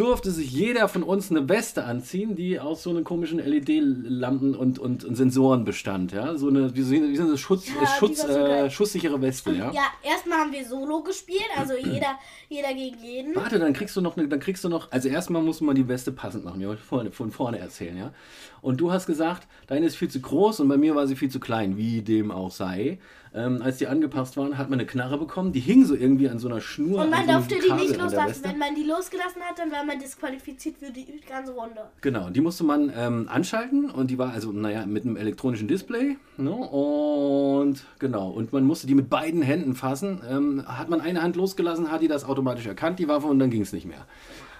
durfte 0.00 0.30
sich 0.30 0.50
jeder 0.50 0.88
von 0.88 1.02
uns 1.02 1.30
eine 1.30 1.46
Weste 1.50 1.84
anziehen, 1.84 2.34
die 2.34 2.58
aus 2.58 2.82
so 2.82 2.88
einem 2.88 3.04
komischen 3.04 3.38
LED-Lampen 3.38 4.54
und, 4.54 4.78
und, 4.78 5.04
und 5.04 5.14
Sensoren 5.14 5.66
bestand, 5.66 6.12
ja. 6.12 6.36
So 6.38 6.48
eine, 6.48 6.74
wie 6.74 6.82
so 6.82 6.92
wie 6.92 7.16
so 7.16 7.24
eine 7.24 7.36
Schutz, 7.36 7.68
Ja, 7.68 7.86
Schutz, 7.86 8.24
äh, 8.24 8.70
schusssichere 8.70 9.20
Weste, 9.20 9.52
ja. 9.52 9.70
Ja, 9.72 9.82
erstmal 10.02 10.38
haben 10.38 10.52
wir 10.52 10.64
Solo 10.64 11.02
gespielt, 11.02 11.50
also 11.54 11.74
jeder, 11.74 12.18
jeder 12.48 12.72
gegen 12.72 12.98
jeden. 13.04 13.36
Warte, 13.36 13.58
dann 13.58 13.74
kriegst 13.74 13.94
du 13.94 14.00
noch, 14.00 14.16
eine, 14.16 14.26
dann 14.26 14.40
kriegst 14.40 14.64
du 14.64 14.70
noch, 14.70 14.90
also 14.90 15.08
erstmal 15.08 15.42
muss 15.42 15.60
man 15.60 15.74
die 15.74 15.86
Weste 15.86 16.12
passend 16.12 16.44
machen, 16.44 16.62
ja, 16.62 16.74
vorne, 16.76 17.12
von 17.12 17.30
vorne 17.30 17.58
erzählen, 17.58 17.98
ja. 17.98 18.14
Und 18.62 18.80
du 18.80 18.90
hast 18.92 19.04
gesagt, 19.04 19.48
deine 19.66 19.84
ist 19.84 19.96
viel 19.96 20.08
zu 20.08 20.20
groß 20.20 20.60
und 20.60 20.68
bei 20.68 20.78
mir 20.78 20.94
war 20.94 21.06
sie 21.06 21.16
viel 21.16 21.30
zu 21.30 21.40
klein, 21.40 21.76
wie 21.76 22.00
dem 22.00 22.30
auch 22.30 22.50
sei. 22.50 22.98
Ähm, 23.34 23.62
als 23.62 23.78
die 23.78 23.86
angepasst 23.86 24.36
waren, 24.36 24.58
hat 24.58 24.70
man 24.70 24.78
eine 24.78 24.86
Knarre 24.86 25.18
bekommen. 25.18 25.52
Die 25.52 25.60
hing 25.60 25.84
so 25.84 25.94
irgendwie 25.94 26.28
an 26.28 26.38
so 26.38 26.48
einer 26.48 26.60
Schnur. 26.60 27.02
Und 27.02 27.10
man 27.10 27.20
an 27.20 27.26
so 27.26 27.32
durfte 27.32 27.54
die 27.66 27.72
nicht 27.74 27.96
loslassen. 27.96 28.44
Wenn 28.44 28.58
man 28.58 28.74
die 28.74 28.82
losgelassen 28.82 29.42
hat, 29.42 29.58
dann 29.58 29.70
war 29.70 29.84
man 29.84 29.98
disqualifiziert 29.98 30.78
für 30.78 30.90
die 30.90 31.06
ganze 31.28 31.52
Runde. 31.52 31.90
Genau, 32.00 32.30
die 32.30 32.40
musste 32.40 32.64
man 32.64 32.92
ähm, 32.96 33.28
anschalten 33.30 33.90
und 33.90 34.10
die 34.10 34.18
war 34.18 34.32
also, 34.32 34.52
naja, 34.52 34.84
mit 34.86 35.04
einem 35.04 35.16
elektronischen 35.16 35.68
Display. 35.68 36.16
Ne? 36.36 36.50
Und 36.50 37.84
genau, 37.98 38.30
und 38.30 38.52
man 38.52 38.64
musste 38.64 38.86
die 38.86 38.94
mit 38.94 39.08
beiden 39.08 39.42
Händen 39.42 39.74
fassen. 39.74 40.22
Ähm, 40.28 40.64
hat 40.66 40.88
man 40.88 41.00
eine 41.00 41.22
Hand 41.22 41.36
losgelassen, 41.36 41.90
hat 41.90 42.02
die 42.02 42.08
das 42.08 42.24
automatisch 42.24 42.66
erkannt, 42.66 42.98
die 42.98 43.08
Waffe, 43.08 43.26
und 43.28 43.38
dann 43.38 43.50
ging 43.50 43.62
es 43.62 43.72
nicht 43.72 43.86
mehr. 43.86 44.06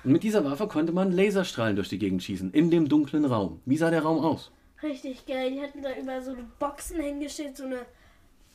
Und 0.04 0.12
mit 0.12 0.22
dieser 0.22 0.44
Waffe 0.44 0.66
konnte 0.66 0.92
man 0.92 1.12
Laserstrahlen 1.12 1.76
durch 1.76 1.88
die 1.88 1.98
Gegend 1.98 2.22
schießen, 2.22 2.52
in 2.52 2.70
dem 2.70 2.88
dunklen 2.88 3.24
Raum. 3.24 3.60
Wie 3.66 3.76
sah 3.76 3.90
der 3.90 4.02
Raum 4.02 4.24
aus? 4.24 4.50
Richtig 4.82 5.26
geil. 5.26 5.50
Die 5.50 5.60
hatten 5.60 5.82
da 5.82 5.90
über 6.00 6.22
so 6.22 6.34
Boxen 6.58 7.00
hingestellt, 7.00 7.56
so 7.56 7.64
eine, 7.64 7.80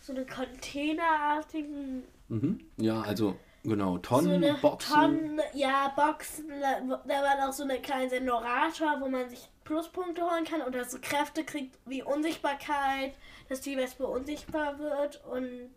so 0.05 0.13
eine 0.13 0.25
containerartigen 0.25 2.03
Mhm. 2.27 2.59
Ja, 2.77 3.01
also 3.01 3.35
genau, 3.63 3.93
so 3.93 3.97
Tonnen, 3.99 4.43
eine 4.43 4.53
Boxen. 4.55 4.93
Tonnen, 4.93 5.41
ja, 5.53 5.93
Boxen. 5.95 6.49
Da, 6.49 6.79
da 7.05 7.21
war 7.23 7.49
auch 7.49 7.53
so 7.53 7.63
eine 7.63 7.79
kleine 7.79 8.09
Sensorator, 8.09 8.99
wo 8.99 9.09
man 9.09 9.29
sich 9.29 9.47
Pluspunkte 9.63 10.23
holen 10.23 10.45
kann 10.45 10.61
oder 10.61 10.85
so 10.85 10.97
Kräfte 11.01 11.43
kriegt 11.43 11.77
wie 11.85 12.03
Unsichtbarkeit, 12.03 13.13
dass 13.49 13.61
die 13.61 13.77
Wespe 13.77 14.07
unsichtbar 14.07 14.79
wird 14.79 15.23
und 15.25 15.69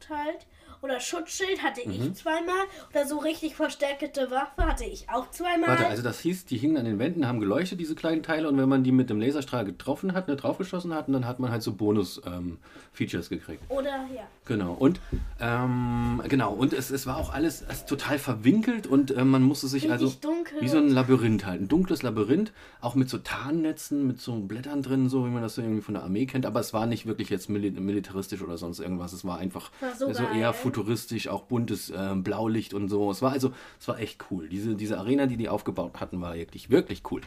ausgeteilt. 0.00 0.46
Oder 0.82 1.00
Schutzschild 1.00 1.62
hatte 1.62 1.80
Mhm. 1.88 1.90
ich 1.94 2.14
zweimal. 2.14 2.54
Oder 2.90 3.06
so 3.06 3.16
richtig 3.18 3.56
verstärkte 3.56 4.30
Waffe 4.30 4.66
hatte 4.70 4.84
ich 4.84 5.08
auch 5.08 5.30
zweimal. 5.30 5.70
Warte, 5.70 5.86
also 5.86 6.02
das 6.02 6.20
hieß, 6.20 6.44
die 6.44 6.58
hingen 6.58 6.76
an 6.76 6.84
den 6.84 6.98
Wänden, 6.98 7.26
haben 7.26 7.40
geleuchtet, 7.40 7.80
diese 7.80 7.94
kleinen 7.94 8.22
Teile, 8.22 8.46
und 8.46 8.58
wenn 8.58 8.68
man 8.68 8.84
die 8.84 8.92
mit 8.92 9.08
dem 9.08 9.18
Laserstrahl 9.18 9.64
getroffen 9.64 10.12
hat, 10.12 10.28
ne, 10.28 10.36
draufgeschossen 10.36 10.92
hat, 10.94 11.08
dann 11.08 11.26
hat 11.26 11.40
man 11.40 11.50
halt 11.50 11.62
so 11.62 11.72
Bonus-Features 11.72 13.30
gekriegt. 13.30 13.62
Oder 13.70 14.06
ja. 14.14 14.28
Genau, 14.44 14.74
und 14.74 15.00
ähm, 15.40 16.22
genau, 16.28 16.52
und 16.52 16.72
es, 16.74 16.90
es 16.90 17.06
war 17.06 17.16
auch 17.16 17.32
alles 17.32 17.64
es 17.68 17.86
total 17.86 18.18
verwinkelt 18.18 18.86
und 18.86 19.10
äh, 19.10 19.24
man 19.24 19.42
musste 19.42 19.66
sich 19.68 19.84
Richtig 19.84 19.92
also 19.92 20.14
dunkel. 20.20 20.60
wie 20.60 20.68
so 20.68 20.76
ein 20.76 20.90
Labyrinth 20.90 21.46
halt, 21.46 21.62
ein 21.62 21.68
dunkles 21.68 22.02
Labyrinth, 22.02 22.52
auch 22.80 22.94
mit 22.94 23.08
so 23.08 23.18
Tarnnetzen, 23.18 24.06
mit 24.06 24.20
so 24.20 24.34
Blättern 24.40 24.82
drin, 24.82 25.08
so 25.08 25.24
wie 25.26 25.30
man 25.30 25.42
das 25.42 25.54
so 25.56 25.62
irgendwie 25.62 25.80
von 25.82 25.94
der 25.94 26.04
Armee 26.04 26.26
kennt, 26.26 26.46
aber 26.46 26.60
es 26.60 26.72
war 26.74 26.86
nicht 26.86 27.06
wirklich 27.06 27.30
jetzt 27.30 27.48
mili 27.48 27.70
militaristisch 27.72 28.42
oder 28.42 28.56
sonst 28.58 28.78
irgendwas, 28.78 29.12
es 29.14 29.24
war 29.24 29.38
einfach 29.38 29.70
so 29.94 30.12
so 30.12 30.22
geil. 30.24 30.36
eher 30.38 30.52
futuristisch, 30.52 31.28
auch 31.28 31.42
buntes 31.42 31.90
äh, 31.90 32.14
Blaulicht 32.16 32.74
und 32.74 32.88
so. 32.88 33.10
Es 33.10 33.22
war 33.22 33.32
also, 33.32 33.52
es 33.78 33.86
war 33.88 33.98
echt 34.00 34.24
cool. 34.30 34.48
Diese, 34.48 34.74
diese 34.74 34.98
Arena, 34.98 35.26
die 35.26 35.36
die 35.36 35.48
aufgebaut 35.48 36.00
hatten, 36.00 36.20
war 36.20 36.34
wirklich, 36.34 36.70
wirklich 36.70 37.02
cool. 37.10 37.20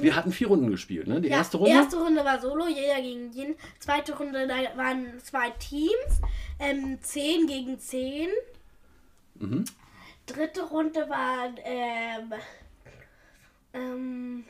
Wir 0.00 0.14
hatten 0.16 0.32
vier 0.32 0.48
Runden 0.48 0.70
gespielt, 0.70 1.06
ne? 1.06 1.20
Die 1.20 1.28
Mhm. 1.28 1.32
Ja, 1.32 1.38
erste 1.38 1.56
Runde. 1.56 1.72
erste 1.72 1.96
Runde 1.96 2.24
war 2.24 2.40
Solo, 2.40 2.66
jeder 2.68 3.00
gegen 3.00 3.32
jeden. 3.32 3.54
Zweite 3.78 4.16
Runde, 4.16 4.46
da 4.46 4.54
waren 4.76 5.06
zwei 5.22 5.50
Teams. 5.50 6.20
Ähm, 6.58 6.98
10 7.00 7.46
gegen 7.46 7.78
10. 7.78 8.28
Mhm. 9.38 9.64
Dritte 10.26 10.62
Runde 10.62 11.08
waren 11.08 11.54
ähm, 11.64 12.32
ähm, 13.72 14.44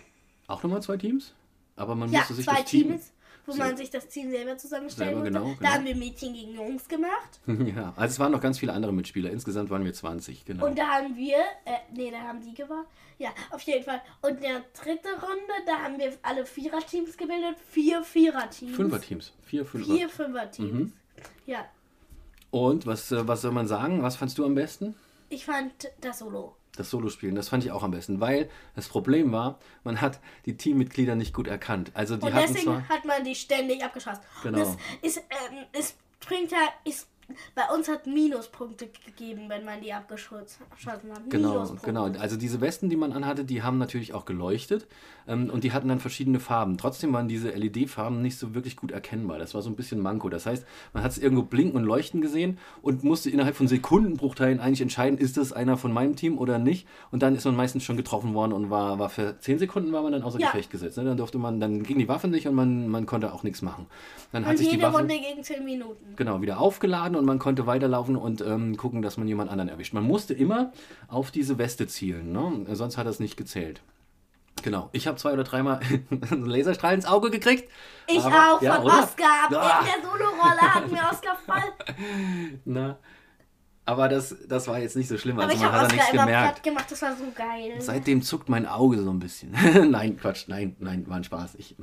Auch 0.46 0.62
nochmal 0.62 0.82
zwei 0.82 0.96
Teams? 0.96 1.32
Aber 1.76 1.94
man 1.94 2.10
ja, 2.10 2.20
musste 2.20 2.34
sich 2.34 2.46
zwei 2.46 2.60
das 2.62 2.64
Team. 2.70 2.88
Teams, 2.88 3.12
wo 3.44 3.52
So. 3.52 3.58
man 3.58 3.76
sich 3.76 3.90
das 3.90 4.08
Team 4.08 4.30
selber 4.30 4.56
zusammenstellen 4.56 5.22
Selber, 5.22 5.40
musste. 5.40 5.40
genau, 5.40 5.50
Da 5.54 5.58
genau. 5.58 5.70
haben 5.74 5.84
wir 5.84 5.96
Mädchen 5.96 6.32
gegen 6.34 6.54
Jungs 6.54 6.88
gemacht. 6.88 7.40
Ja, 7.76 7.92
also 7.96 8.12
es 8.12 8.18
waren 8.18 8.32
noch 8.32 8.40
ganz 8.40 8.58
viele 8.58 8.72
andere 8.72 8.92
Mitspieler. 8.92 9.30
Insgesamt 9.30 9.70
waren 9.70 9.84
wir 9.84 9.92
20, 9.92 10.44
genau. 10.44 10.66
Und 10.66 10.78
da 10.78 10.86
haben 10.88 11.14
wir, 11.16 11.36
äh, 11.64 11.78
nee, 11.94 12.10
da 12.10 12.18
haben 12.22 12.40
die 12.40 12.54
gewonnen. 12.54 12.86
Ja, 13.18 13.30
auf 13.50 13.62
jeden 13.62 13.84
Fall. 13.84 14.02
Und 14.22 14.32
in 14.36 14.40
der 14.42 14.62
dritten 14.78 15.08
Runde, 15.20 15.52
da 15.66 15.78
haben 15.78 15.98
wir 15.98 16.12
alle 16.22 16.44
Viererteams 16.46 17.16
gebildet. 17.16 17.56
Vier 17.70 18.02
Viererteams. 18.02 18.76
Fünfer-Teams. 18.76 19.32
Vier, 19.44 19.64
Fünfer. 19.64 19.92
Vier 19.94 20.08
Fünferteams. 20.08 20.72
Mhm. 20.72 20.92
Ja, 21.46 21.64
Und 22.50 22.86
was, 22.86 23.10
äh, 23.12 23.26
was 23.26 23.42
soll 23.42 23.52
man 23.52 23.66
sagen? 23.68 24.02
Was 24.02 24.16
fandst 24.16 24.36
du 24.38 24.44
am 24.44 24.54
besten? 24.54 24.94
ich 25.28 25.44
fand 25.44 25.72
das 26.00 26.18
Solo. 26.20 26.55
Das 26.76 26.90
Solospielen, 26.90 27.34
das 27.34 27.48
fand 27.48 27.64
ich 27.64 27.72
auch 27.72 27.82
am 27.82 27.90
besten, 27.90 28.20
weil 28.20 28.48
das 28.74 28.88
Problem 28.88 29.32
war, 29.32 29.58
man 29.84 30.00
hat 30.00 30.20
die 30.44 30.56
Teammitglieder 30.56 31.14
nicht 31.14 31.34
gut 31.34 31.48
erkannt. 31.48 31.90
Also 31.94 32.16
die 32.16 32.26
Und 32.26 32.34
deswegen 32.34 32.64
zwar. 32.64 32.88
hat 32.88 33.04
man 33.04 33.24
die 33.24 33.34
ständig 33.34 33.82
abgeschossen. 33.82 34.22
Genau. 34.42 34.58
Und 34.58 34.78
es, 35.02 35.16
ist, 35.16 35.24
ähm, 35.30 35.64
es 35.72 35.94
bringt 36.20 36.50
ja, 36.50 36.58
ist, 36.84 37.08
bei 37.54 37.62
uns 37.74 37.88
hat 37.88 38.06
Minuspunkte 38.06 38.88
gegeben, 39.04 39.48
wenn 39.48 39.64
man 39.64 39.80
die 39.80 39.92
abgeschossen 39.92 40.66
hat. 40.80 41.30
Genau, 41.30 41.66
genau. 41.82 42.04
Also 42.18 42.36
diese 42.36 42.60
Westen, 42.60 42.88
die 42.88 42.96
man 42.96 43.12
anhatte, 43.12 43.44
die 43.44 43.62
haben 43.62 43.78
natürlich 43.78 44.14
auch 44.14 44.24
geleuchtet 44.24 44.86
ähm, 45.26 45.50
und 45.50 45.64
die 45.64 45.72
hatten 45.72 45.88
dann 45.88 45.98
verschiedene 45.98 46.38
Farben. 46.38 46.78
Trotzdem 46.78 47.12
waren 47.12 47.26
diese 47.28 47.50
LED-Farben 47.50 48.22
nicht 48.22 48.38
so 48.38 48.54
wirklich 48.54 48.76
gut 48.76 48.92
erkennbar. 48.92 49.38
Das 49.38 49.54
war 49.54 49.62
so 49.62 49.70
ein 49.70 49.76
bisschen 49.76 50.00
Manko. 50.00 50.28
Das 50.28 50.46
heißt, 50.46 50.64
man 50.92 51.02
hat 51.02 51.10
es 51.10 51.18
irgendwo 51.18 51.42
blinken 51.42 51.76
und 51.76 51.84
leuchten 51.84 52.20
gesehen 52.20 52.58
und 52.82 53.02
musste 53.02 53.28
innerhalb 53.30 53.56
von 53.56 53.66
Sekundenbruchteilen 53.66 54.60
eigentlich 54.60 54.80
entscheiden, 54.82 55.18
ist 55.18 55.36
das 55.36 55.52
einer 55.52 55.76
von 55.76 55.92
meinem 55.92 56.14
Team 56.14 56.38
oder 56.38 56.58
nicht. 56.58 56.86
Und 57.10 57.22
dann 57.22 57.34
ist 57.34 57.44
man 57.44 57.56
meistens 57.56 57.82
schon 57.82 57.96
getroffen 57.96 58.34
worden 58.34 58.52
und 58.52 58.70
war, 58.70 58.98
war 58.98 59.08
für 59.08 59.38
10 59.38 59.58
Sekunden 59.58 59.92
war 59.92 60.02
man 60.02 60.12
dann 60.12 60.22
außer 60.22 60.38
Ja. 60.38 60.46
Gefecht 60.52 60.70
gesetzt. 60.70 60.96
Ne? 60.96 61.04
Dann 61.04 61.16
durfte 61.16 61.38
man, 61.38 61.58
dann 61.58 61.82
ging 61.82 61.98
die 61.98 62.08
Waffe 62.08 62.28
nicht 62.28 62.46
und 62.46 62.54
man, 62.54 62.88
man 62.88 63.06
konnte 63.06 63.32
auch 63.32 63.42
nichts 63.42 63.62
machen. 63.62 63.86
Dann 64.32 64.44
hat 64.44 64.52
Und 64.52 64.58
sich 64.58 64.68
die 64.68 64.74
jede 64.76 64.86
Waffe 64.86 64.98
Runde 64.98 65.18
gegen 65.18 65.42
10 65.42 65.64
Minuten. 65.64 66.14
genau, 66.14 66.40
wieder 66.40 66.60
aufgeladen 66.60 67.15
und 67.16 67.24
man 67.24 67.38
konnte 67.38 67.66
weiterlaufen 67.66 68.16
und 68.16 68.40
ähm, 68.40 68.76
gucken, 68.76 69.02
dass 69.02 69.16
man 69.16 69.26
jemand 69.28 69.50
anderen 69.50 69.68
erwischt. 69.68 69.92
Man 69.92 70.04
musste 70.04 70.34
immer 70.34 70.72
auf 71.08 71.30
diese 71.30 71.58
Weste 71.58 71.86
zielen, 71.86 72.32
ne? 72.32 72.66
sonst 72.74 72.96
hat 72.96 73.06
das 73.06 73.20
nicht 73.20 73.36
gezählt. 73.36 73.80
Genau, 74.62 74.88
ich 74.92 75.06
habe 75.06 75.18
zwei 75.18 75.32
oder 75.32 75.44
dreimal 75.44 75.80
einen 76.30 76.46
Laserstrahl 76.46 76.94
ins 76.94 77.06
Auge 77.06 77.30
gekriegt. 77.30 77.70
Ich 78.06 78.22
aber- 78.24 78.54
auch 78.56 78.62
ja, 78.62 78.76
von 78.76 78.84
oder? 78.86 79.02
Oscar. 79.02 79.26
Ah. 79.52 79.80
In 79.80 79.86
der 80.02 80.10
Solo-Rolle 80.10 80.74
hatten 80.74 80.90
wir 80.90 81.08
Oscar 81.10 81.36
voll. 81.44 81.96
Na, 82.64 82.98
aber 83.84 84.08
das, 84.08 84.34
das 84.48 84.66
war 84.66 84.80
jetzt 84.80 84.96
nicht 84.96 85.08
so 85.08 85.16
schlimm, 85.16 85.38
Aber 85.38 85.44
also 85.44 85.54
ich 85.56 85.62
man 85.62 85.72
habe 85.72 85.82
hat 85.84 85.90
da 85.90 85.94
nichts 85.94 86.10
gemerkt. 86.10 86.54
platt 86.54 86.62
gemacht, 86.64 86.90
das 86.90 87.02
war 87.02 87.14
so 87.16 87.24
geil. 87.36 87.74
Seitdem 87.78 88.20
zuckt 88.22 88.48
mein 88.48 88.66
Auge 88.66 89.00
so 89.00 89.10
ein 89.10 89.20
bisschen. 89.20 89.52
nein, 89.90 90.16
Quatsch, 90.16 90.48
nein, 90.48 90.74
nein, 90.80 91.04
war 91.06 91.18
ein 91.18 91.24
Spaß. 91.24 91.54
Ich, 91.56 91.76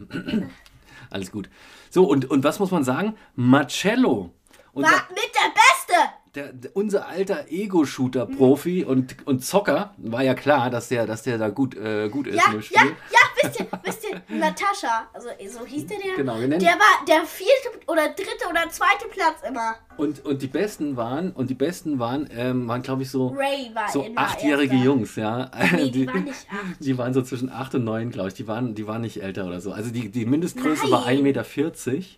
alles 1.09 1.31
gut. 1.31 1.49
So, 1.89 2.05
und, 2.05 2.29
und 2.29 2.43
was 2.43 2.59
muss 2.59 2.71
man 2.71 2.83
sagen? 2.83 3.15
Marcello. 3.35 4.31
Unser, 4.73 4.91
war 4.91 5.07
mit 5.09 5.31
der 5.33 5.49
Beste. 5.53 6.09
der, 6.35 6.53
der, 6.53 6.75
unser 6.75 7.07
alter 7.07 7.45
Ego-Shooter-Profi 7.49 8.83
und, 8.83 9.15
und 9.27 9.45
Zocker, 9.45 9.93
war 9.97 10.23
ja 10.23 10.33
klar, 10.33 10.69
dass 10.69 10.89
der, 10.89 11.05
dass 11.05 11.23
der 11.23 11.37
da 11.37 11.49
gut, 11.49 11.75
äh, 11.75 12.09
gut 12.09 12.27
ist 12.27 12.35
Ja, 12.37 12.45
in 12.47 12.51
dem 12.53 12.61
ja, 12.61 12.61
Spiel. 12.81 12.95
ja, 13.11 13.19
wisst 13.49 13.59
ihr, 13.59 13.67
wisst 13.83 14.05
ihr, 14.09 14.21
Natascha, 14.37 15.07
also 15.13 15.29
so 15.47 15.65
hieß 15.65 15.87
der 15.87 15.97
der. 15.99 16.15
Genau, 16.15 16.39
wir 16.39 16.47
nennen- 16.47 16.59
Der 16.59 16.71
war 16.73 17.05
der 17.07 17.23
vierte 17.25 17.69
oder 17.87 18.09
dritte 18.09 18.47
oder 18.49 18.69
zweite 18.69 19.07
Platz 19.09 19.41
immer. 19.47 19.75
Und, 19.97 20.25
und 20.25 20.41
die 20.41 20.47
Besten 20.47 20.97
waren, 20.97 21.31
und 21.31 21.49
die 21.49 21.53
Besten 21.53 21.99
waren, 21.99 22.27
ähm, 22.35 22.67
waren 22.67 22.81
glaube 22.81 23.03
ich 23.03 23.09
so, 23.09 23.35
war 23.35 23.89
so 23.91 24.05
achtjährige 24.15 24.73
erster. 24.73 24.85
Jungs, 24.85 25.15
ja. 25.15 25.51
Nee, 25.75 25.91
die 25.91 26.07
waren 26.07 26.23
nicht 26.23 26.47
acht. 26.49 26.79
Die 26.79 26.97
waren 26.97 27.13
so 27.13 27.21
zwischen 27.21 27.49
acht 27.49 27.75
und 27.75 27.83
neun, 27.83 28.11
glaube 28.11 28.29
ich. 28.29 28.33
Die 28.33 28.47
waren, 28.47 28.75
die 28.75 28.87
waren 28.87 29.01
nicht 29.01 29.21
älter 29.21 29.45
oder 29.45 29.61
so. 29.61 29.71
Also 29.71 29.91
die, 29.91 30.09
die 30.09 30.25
Mindestgröße 30.25 30.83
Nein. 30.83 30.91
war 30.91 31.07
1,40 31.07 31.21
Meter. 31.21 31.45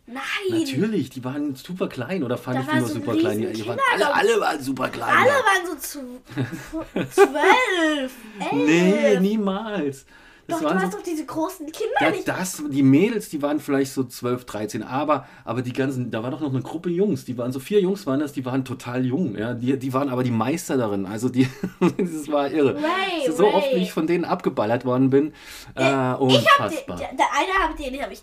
Nein. 0.08 0.24
Natürlich, 0.50 1.10
die 1.10 1.24
waren 1.24 1.56
super 1.56 1.88
klein 1.88 2.24
oder 2.24 2.38
fand 2.38 2.58
Da 2.58 2.62
ich 2.62 2.68
war 2.68 2.76
nur 2.80 2.88
so 2.88 2.94
super 2.96 3.16
klein. 3.16 3.40
Die, 3.40 3.52
die 3.54 3.68
waren, 3.68 3.80
alle, 3.94 4.14
alle 4.14 4.40
waren 4.40 4.62
super 4.62 4.90
klein. 4.90 5.16
Alle 5.18 5.30
waren 5.30 5.68
so 5.68 5.76
zu 5.76 6.00
zwölf, 7.12 8.12
elf. 8.40 8.52
Nee, 8.54 9.20
niemals. 9.20 10.06
Das 10.48 10.60
Doch, 10.62 10.70
du 10.72 10.76
hast 10.80 10.92
so, 10.92 10.98
doch 11.00 11.04
diese 11.04 11.26
großen 11.26 11.66
Kinder 11.72 11.94
Ja, 12.02 12.12
nicht. 12.12 12.28
das, 12.28 12.62
die 12.70 12.84
Mädels, 12.84 13.30
die 13.30 13.42
waren 13.42 13.60
vielleicht 13.60 13.94
so 13.94 14.04
12, 14.04 14.46
13, 14.46 14.84
aber, 14.84 15.28
aber 15.44 15.62
die 15.64 15.74
ganzen, 15.74 16.12
da 16.12 16.22
war 16.22 16.30
doch 16.30 16.40
noch 16.40 16.52
eine 16.52 16.62
Gruppe 16.62 16.90
Jungs, 16.90 17.26
die 17.26 17.36
waren 17.38 17.52
so 17.52 17.60
vier 17.60 17.82
Jungs 17.82 18.06
waren 18.06 18.20
das, 18.20 18.32
die 18.32 18.46
waren 18.46 18.64
total 18.64 19.04
jung, 19.06 19.36
ja, 19.38 19.54
die, 19.56 19.78
die 19.80 19.94
waren 19.94 20.10
aber 20.10 20.24
die 20.24 20.30
Meister 20.32 20.78
darin, 20.78 21.06
also 21.08 21.30
die, 21.30 21.48
das 21.98 22.32
war 22.32 22.52
irre. 22.52 22.76
Ray, 22.76 23.32
so 23.32 23.48
oft, 23.48 23.68
Ray. 23.72 23.78
wie 23.78 23.84
ich 23.84 23.92
von 23.92 24.06
denen 24.06 24.24
abgeballert 24.26 24.86
worden 24.86 25.10
bin, 25.10 25.34
äh, 25.76 25.82
ich 25.82 25.84
hab 25.84 26.20
den, 26.20 26.28
unfassbar. 26.28 26.98
der, 26.98 27.10
eine 27.10 27.64
hab 27.68 27.76
den, 27.78 27.94
den 27.94 28.02
habe 28.04 28.14
ich, 28.14 28.22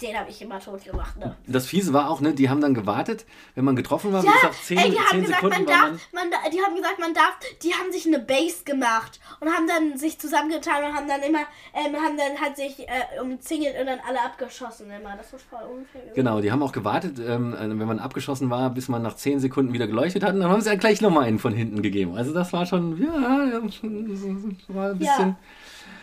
den 0.00 0.18
habe 0.18 0.30
ich 0.30 0.40
immer 0.40 0.60
tot 0.60 0.82
gemacht. 0.84 1.18
Ne? 1.18 1.36
Das 1.46 1.66
Fiese 1.66 1.92
war 1.92 2.08
auch, 2.08 2.20
ne, 2.22 2.32
die 2.32 2.48
haben 2.48 2.60
dann 2.62 2.72
gewartet, 2.74 3.26
wenn 3.54 3.64
man 3.66 3.76
getroffen 3.76 4.12
war, 4.14 4.22
wie 4.22 4.26
Ja, 4.26 4.32
gesagt, 4.32 4.54
10, 4.64 4.78
ey, 4.78 4.90
die 4.92 4.98
haben 4.98 5.08
10 5.10 5.20
gesagt, 5.24 5.40
Sekunden 5.42 5.64
man 5.64 5.66
darf, 5.66 5.90
man, 5.90 6.00
man, 6.12 6.30
da- 6.30 6.48
die 6.50 6.60
haben 6.62 6.74
gesagt, 6.74 6.98
man 6.98 7.12
darf, 7.12 7.36
die 7.62 7.74
haben 7.74 7.92
sich 7.92 8.06
eine 8.06 8.18
Base 8.18 8.64
gemacht 8.64 9.20
und 9.40 9.48
haben 9.52 9.66
dann 9.66 9.98
sich 9.98 10.18
zusammengetan 10.18 10.84
und 10.84 10.94
haben 10.94 11.06
dann 11.06 11.22
immer, 11.22 11.40
ähm, 11.74 11.96
haben 11.96 12.16
dann 12.16 12.40
halt 12.40 12.56
sich 12.56 12.80
äh, 12.80 13.20
umzingelt 13.20 13.78
und 13.78 13.86
dann 13.86 13.98
alle 14.06 14.22
abgeschossen 14.22 14.90
immer. 14.90 15.16
Das 15.16 15.32
war 15.32 15.40
voll 15.40 15.78
unfair. 15.78 16.12
Genau, 16.14 16.40
die 16.40 16.50
haben 16.52 16.62
auch 16.62 16.72
gewartet, 16.72 17.18
ähm, 17.18 17.54
äh, 17.54 17.68
wenn 17.68 17.86
man 17.86 17.98
abgeschossen 17.98 18.50
war, 18.50 18.70
bis 18.70 18.88
man 18.88 19.02
nach 19.02 19.16
10 19.16 19.40
Sekunden 19.40 19.72
wieder 19.72 19.86
geleuchtet 19.86 20.22
hat. 20.22 20.34
Und 20.34 20.40
dann 20.40 20.50
haben 20.50 20.60
sie 20.60 20.70
ja 20.70 20.76
gleich 20.76 21.00
nochmal 21.00 21.24
einen 21.24 21.38
von 21.38 21.54
hinten 21.54 21.82
gegeben. 21.82 22.16
Also 22.16 22.32
das 22.32 22.52
war 22.52 22.66
schon, 22.66 23.00
ja, 23.00 23.44
ja, 23.44 23.62
war 24.68 24.90
ein 24.90 24.98
bisschen. 24.98 25.36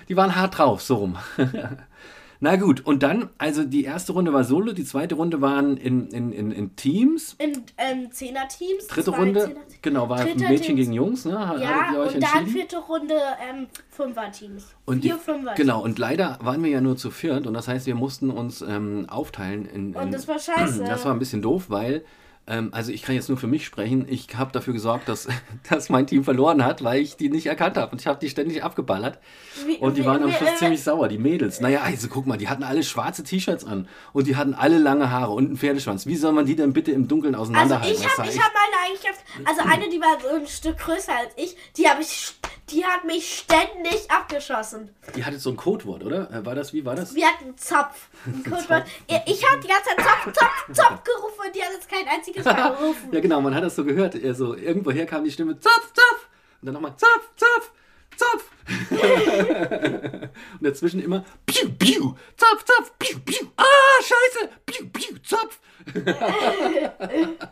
Die 0.09 0.15
waren 0.15 0.35
hart 0.35 0.57
drauf, 0.57 0.81
so 0.81 0.95
rum. 0.95 1.17
Na 2.39 2.55
gut, 2.55 2.85
und 2.85 3.01
dann, 3.01 3.29
also 3.39 3.63
die 3.63 3.83
erste 3.83 4.13
Runde 4.13 4.31
war 4.31 4.43
Solo, 4.43 4.71
die 4.73 4.83
zweite 4.83 5.15
Runde 5.15 5.41
waren 5.41 5.75
in, 5.77 6.07
in, 6.09 6.31
in, 6.31 6.51
in 6.51 6.75
Teams. 6.75 7.35
In 7.39 7.63
ähm, 7.77 8.11
Zehner-Teams. 8.11 8.87
Dritte 8.87 9.11
Runde, 9.11 9.45
Zehner- 9.45 9.59
genau, 9.81 10.07
war 10.09 10.23
Mädchen 10.23 10.47
Teams. 10.47 10.61
gegen 10.75 10.93
Jungs, 10.93 11.25
ne? 11.25 11.31
Ja, 11.31 11.93
ihr 11.93 11.99
euch 11.99 12.15
und 12.15 12.23
dann 12.23 12.45
vierte 12.45 12.77
Runde 12.77 13.15
ähm, 13.49 13.67
Fünfer-Teams. 13.89 14.65
Und 14.85 15.01
Vier 15.01 15.17
Fünfer. 15.17 15.55
genau, 15.55 15.83
und 15.83 15.97
leider 15.97 16.37
waren 16.41 16.63
wir 16.63 16.69
ja 16.69 16.81
nur 16.81 16.95
zu 16.95 17.09
viert 17.09 17.47
und 17.47 17.53
das 17.55 17.67
heißt, 17.67 17.87
wir 17.87 17.95
mussten 17.95 18.29
uns 18.29 18.61
ähm, 18.61 19.07
aufteilen. 19.09 19.65
In, 19.65 19.93
in, 19.93 19.95
Und 19.95 20.13
das 20.13 20.27
war 20.27 20.37
scheiße. 20.37 20.83
Das 20.83 21.05
war 21.05 21.13
ein 21.13 21.19
bisschen 21.19 21.41
doof, 21.41 21.65
weil, 21.69 22.05
ähm, 22.47 22.69
also 22.73 22.91
ich 22.91 23.01
kann 23.01 23.15
jetzt 23.15 23.29
nur 23.29 23.37
für 23.37 23.47
mich 23.47 23.65
sprechen, 23.65 24.05
ich 24.09 24.27
habe 24.35 24.51
dafür 24.51 24.73
gesorgt, 24.73 25.07
dass, 25.09 25.27
dass 25.69 25.89
mein 25.89 26.07
Team 26.07 26.23
verloren 26.23 26.63
hat, 26.63 26.83
weil 26.83 27.01
ich 27.01 27.17
die 27.17 27.29
nicht 27.29 27.45
erkannt 27.47 27.77
habe 27.77 27.91
und 27.91 28.01
ich 28.01 28.07
habe 28.07 28.19
die 28.19 28.29
ständig 28.29 28.63
abgeballert. 28.63 29.19
Wie- 29.65 29.77
Und 29.77 29.97
die 29.97 30.01
wie- 30.01 30.05
waren 30.05 30.23
am 30.23 30.31
Schluss 30.31 30.49
äh, 30.51 30.55
ziemlich 30.55 30.83
sauer, 30.83 31.07
die 31.07 31.17
Mädels. 31.17 31.59
Naja, 31.59 31.81
also 31.81 32.07
guck 32.07 32.25
mal, 32.25 32.37
die 32.37 32.47
hatten 32.49 32.63
alle 32.63 32.83
schwarze 32.83 33.23
T-Shirts 33.23 33.65
an 33.65 33.87
und 34.13 34.27
die 34.27 34.35
hatten 34.35 34.53
alle 34.53 34.77
lange 34.77 35.09
Haare 35.11 35.31
und 35.33 35.45
einen 35.47 35.57
Pferdeschwanz. 35.57 36.05
Wie 36.05 36.15
soll 36.15 36.31
man 36.31 36.45
die 36.45 36.55
denn 36.55 36.73
bitte 36.73 36.91
im 36.91 37.07
Dunkeln 37.07 37.35
Also 37.35 37.51
auseinanderhalten? 37.51 37.95
ich 37.95 38.03
habe 38.05 38.15
sah 38.17 38.23
ich 38.23 38.29
echt- 38.29 38.39
hab 38.43 38.53
meine 38.53 38.85
Eigenschaft, 38.93 39.25
also 39.45 39.61
eine, 39.69 39.89
die 39.89 39.99
war 39.99 40.17
so 40.21 40.35
ein 40.35 40.47
Stück 40.47 40.77
größer 40.77 41.11
als 41.17 41.33
ich, 41.35 41.55
die 41.77 41.87
habe 41.87 42.01
ich, 42.01 42.33
die 42.69 42.83
hat 42.85 43.05
mich 43.05 43.39
ständig 43.45 44.09
abgeschossen. 44.09 44.89
Die 45.15 45.23
hatte 45.23 45.39
so 45.39 45.49
ein 45.51 45.57
Codewort, 45.57 46.03
oder? 46.03 46.29
Äh, 46.31 46.45
War 46.45 46.55
das, 46.55 46.73
wie 46.73 46.83
war 46.85 46.95
das? 46.95 47.15
Wir 47.15 47.25
hatten 47.27 47.57
Zopf. 47.57 48.07
Ein 48.25 48.43
Codewort. 48.49 48.83
Ich 49.25 49.45
habe 49.49 49.61
die 49.61 49.67
ganze 49.67 49.85
Zeit 49.95 49.97
Zopf, 50.05 50.33
Zopf, 50.33 50.65
Zopf 50.73 51.03
gerufen 51.03 51.41
und 51.47 51.55
die 51.55 51.61
hat 51.61 51.69
jetzt 51.73 51.89
kein 51.89 52.07
einziges 52.07 52.36
Gerufen. 52.43 53.09
Ja, 53.11 53.19
genau, 53.19 53.41
man 53.41 53.53
hat 53.55 53.63
das 53.63 53.75
so 53.75 53.83
gehört. 53.83 54.15
äh, 54.15 54.33
So, 54.33 54.55
irgendwoher 54.55 55.05
kam 55.05 55.23
die 55.23 55.31
Stimme 55.31 55.59
Zopf, 55.59 55.93
Zopf. 55.93 56.27
Und 56.61 56.65
dann 56.67 56.73
nochmal 56.73 56.95
Zopf, 56.97 57.29
Zopf, 57.35 57.71
Zopf. 58.15 58.51
und 60.59 60.63
dazwischen 60.63 61.01
immer 61.01 61.23
Piu, 61.45 61.69
Piu, 61.77 62.13
Zopf, 62.35 62.65
Zopf, 62.65 62.93
Piu, 62.99 63.19
Piu. 63.23 63.47
Ah, 63.55 63.63
scheiße, 64.01 64.49
Piu, 64.65 64.87
Piu, 64.91 65.17
Zopf. 65.23 65.59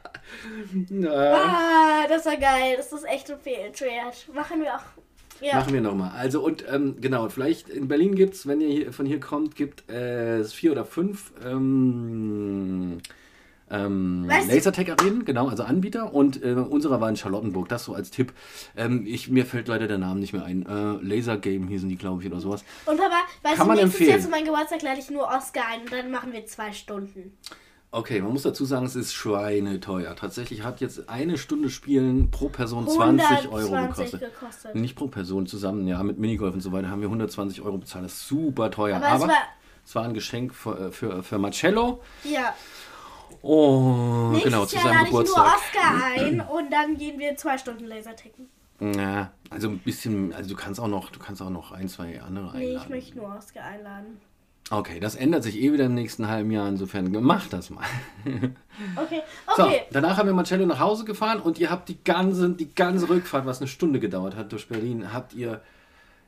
Ah, 1.08 2.06
das 2.08 2.26
war 2.26 2.38
geil. 2.38 2.76
Das 2.78 2.92
ist 2.92 3.06
echt 3.08 3.30
empfehlenswert. 3.30 4.28
Machen 4.34 4.62
wir 4.62 4.76
auch. 4.76 4.82
Ja. 5.42 5.56
Machen 5.56 5.74
wir 5.74 5.82
nochmal. 5.82 6.12
Also 6.18 6.42
und 6.44 6.64
ähm, 6.72 6.96
genau, 7.02 7.28
vielleicht 7.30 7.70
in 7.70 7.88
Berlin 7.88 8.16
gibt 8.16 8.36
es, 8.36 8.48
wenn 8.48 8.62
ihr 8.62 8.70
hier, 8.70 8.94
von 8.94 9.06
hier 9.06 9.20
kommt, 9.20 9.56
gibt 9.56 9.90
es 9.90 10.54
vier 10.54 10.72
oder 10.72 10.86
fünf 10.86 11.34
ähm, 11.46 13.00
ähm, 13.70 14.26
Was? 14.28 14.48
Lasertag-Arenen, 14.48 15.26
genau, 15.26 15.48
also 15.48 15.64
Anbieter. 15.64 16.14
Und 16.14 16.44
äh, 16.44 16.54
unserer 16.54 17.02
war 17.02 17.10
in 17.10 17.16
Charlottenburg, 17.16 17.68
das 17.70 17.86
so 17.86 17.94
als 17.94 18.12
Tipp. 18.12 18.34
Ähm, 18.78 19.06
ich, 19.08 19.30
mir 19.30 19.46
fällt 19.46 19.68
leider 19.68 19.88
der 19.88 19.98
Name 19.98 20.20
nicht 20.20 20.34
mehr 20.34 20.46
ein. 20.46 20.66
Äh, 20.66 21.04
Laser 21.04 21.38
Game 21.38 21.68
hießen 21.68 21.90
die, 21.90 21.96
glaube 21.98 22.22
ich, 22.22 22.32
oder 22.32 22.40
sowas. 22.40 22.64
Und 22.86 22.98
Papa, 22.98 23.16
weißt 23.44 23.56
Kann 23.58 23.68
du, 23.68 23.74
man 23.74 23.78
nächstes 23.78 24.02
empfehlen. 24.02 24.10
Jahr 24.12 24.20
zu 24.20 24.30
meinem 24.30 24.46
Geburtstag 24.46 24.82
lade 24.82 25.00
ich 25.00 25.10
nur 25.10 25.24
Oscar 25.24 25.64
ein 25.72 25.82
und 25.82 25.92
dann 25.92 26.12
machen 26.12 26.32
wir 26.32 26.46
zwei 26.46 26.72
Stunden. 26.74 27.38
Okay, 27.92 28.20
man 28.22 28.34
muss 28.34 28.42
dazu 28.44 28.66
sagen, 28.66 28.86
es 28.86 28.96
ist 28.98 29.14
schweineteuer. 29.14 30.16
Tatsächlich 30.18 30.64
hat 30.64 30.82
jetzt 30.82 31.08
eine 31.08 31.38
Stunde 31.38 31.70
Spielen 31.70 32.30
pro 32.30 32.50
Person 32.50 32.90
20 32.90 33.48
Euro 33.50 33.74
120 33.74 33.96
gekostet. 33.96 34.22
gekostet. 34.22 34.76
Nicht 34.76 34.96
pro 34.98 35.08
Person 35.08 35.48
zusammen, 35.48 35.88
ja, 35.88 36.04
mit 36.04 36.20
Minigolf 36.20 36.54
und 36.54 36.60
so 36.60 36.74
weiter 36.74 36.90
haben 36.90 37.00
wir 37.00 37.08
120 37.08 37.62
Euro 37.62 37.78
bezahlt. 37.78 38.04
Das 38.04 38.14
ist 38.14 38.28
super 38.28 38.70
teuer. 38.70 38.98
Aber, 38.98 39.08
Aber, 39.08 39.24
es 39.24 39.30
war, 39.30 39.38
es 39.86 39.96
war 39.96 40.04
ein 40.04 40.14
Geschenk 40.14 40.54
für, 40.54 40.92
für, 40.92 41.24
für 41.24 41.38
Marcello. 41.40 42.02
ja. 42.26 42.54
Oh, 43.42 44.30
Nächstes 44.32 44.52
genau, 44.52 44.66
zu 44.66 44.76
Jahr 44.76 44.84
seinem 44.86 44.94
lade 44.96 45.06
ich 45.08 45.12
nur 45.14 45.24
Geburtstag. 45.24 45.56
Oscar 45.58 46.04
ein 46.18 46.42
und 46.42 46.72
dann 46.74 46.98
gehen 46.98 47.20
wir 47.20 47.36
zwei 47.38 47.58
Stunden 47.58 47.86
Laserticken. 47.86 48.48
Ja, 48.80 49.32
also 49.50 49.70
ein 49.70 49.80
bisschen, 49.80 50.34
also 50.34 50.50
du 50.50 50.56
kannst 50.56 50.80
auch 50.80 50.88
noch, 50.88 51.10
du 51.10 51.20
kannst 51.20 51.42
auch 51.42 51.50
noch 51.50 51.72
ein, 51.72 51.88
zwei 51.88 52.22
andere 52.22 52.58
Nee, 52.58 52.64
ich 52.64 52.70
einladen. 52.72 52.90
möchte 52.92 53.18
nur 53.18 53.36
Oscar 53.36 53.64
einladen. 53.64 54.18
Okay, 54.72 55.00
das 55.00 55.16
ändert 55.16 55.44
sich 55.44 55.62
eh 55.62 55.72
wieder 55.72 55.86
im 55.86 55.94
nächsten 55.94 56.28
halben 56.28 56.50
Jahr, 56.50 56.68
insofern 56.68 57.12
mach 57.22 57.48
das 57.48 57.70
mal. 57.70 57.86
Okay, 58.98 59.22
So, 59.56 59.64
okay. 59.64 59.84
danach 59.92 60.18
haben 60.18 60.28
wir 60.28 60.34
Marcello 60.34 60.66
nach 60.66 60.80
Hause 60.80 61.06
gefahren 61.06 61.40
und 61.40 61.60
ihr 61.60 61.70
habt 61.70 61.88
die 61.88 62.04
ganze, 62.04 62.50
die 62.50 62.74
ganze 62.76 63.08
Rückfahrt, 63.08 63.46
was 63.46 63.60
eine 63.60 63.68
Stunde 63.70 64.02
gedauert 64.02 64.36
hat 64.36 64.52
durch 64.52 64.68
Berlin, 64.68 65.14
habt 65.14 65.34
ihr 65.34 65.62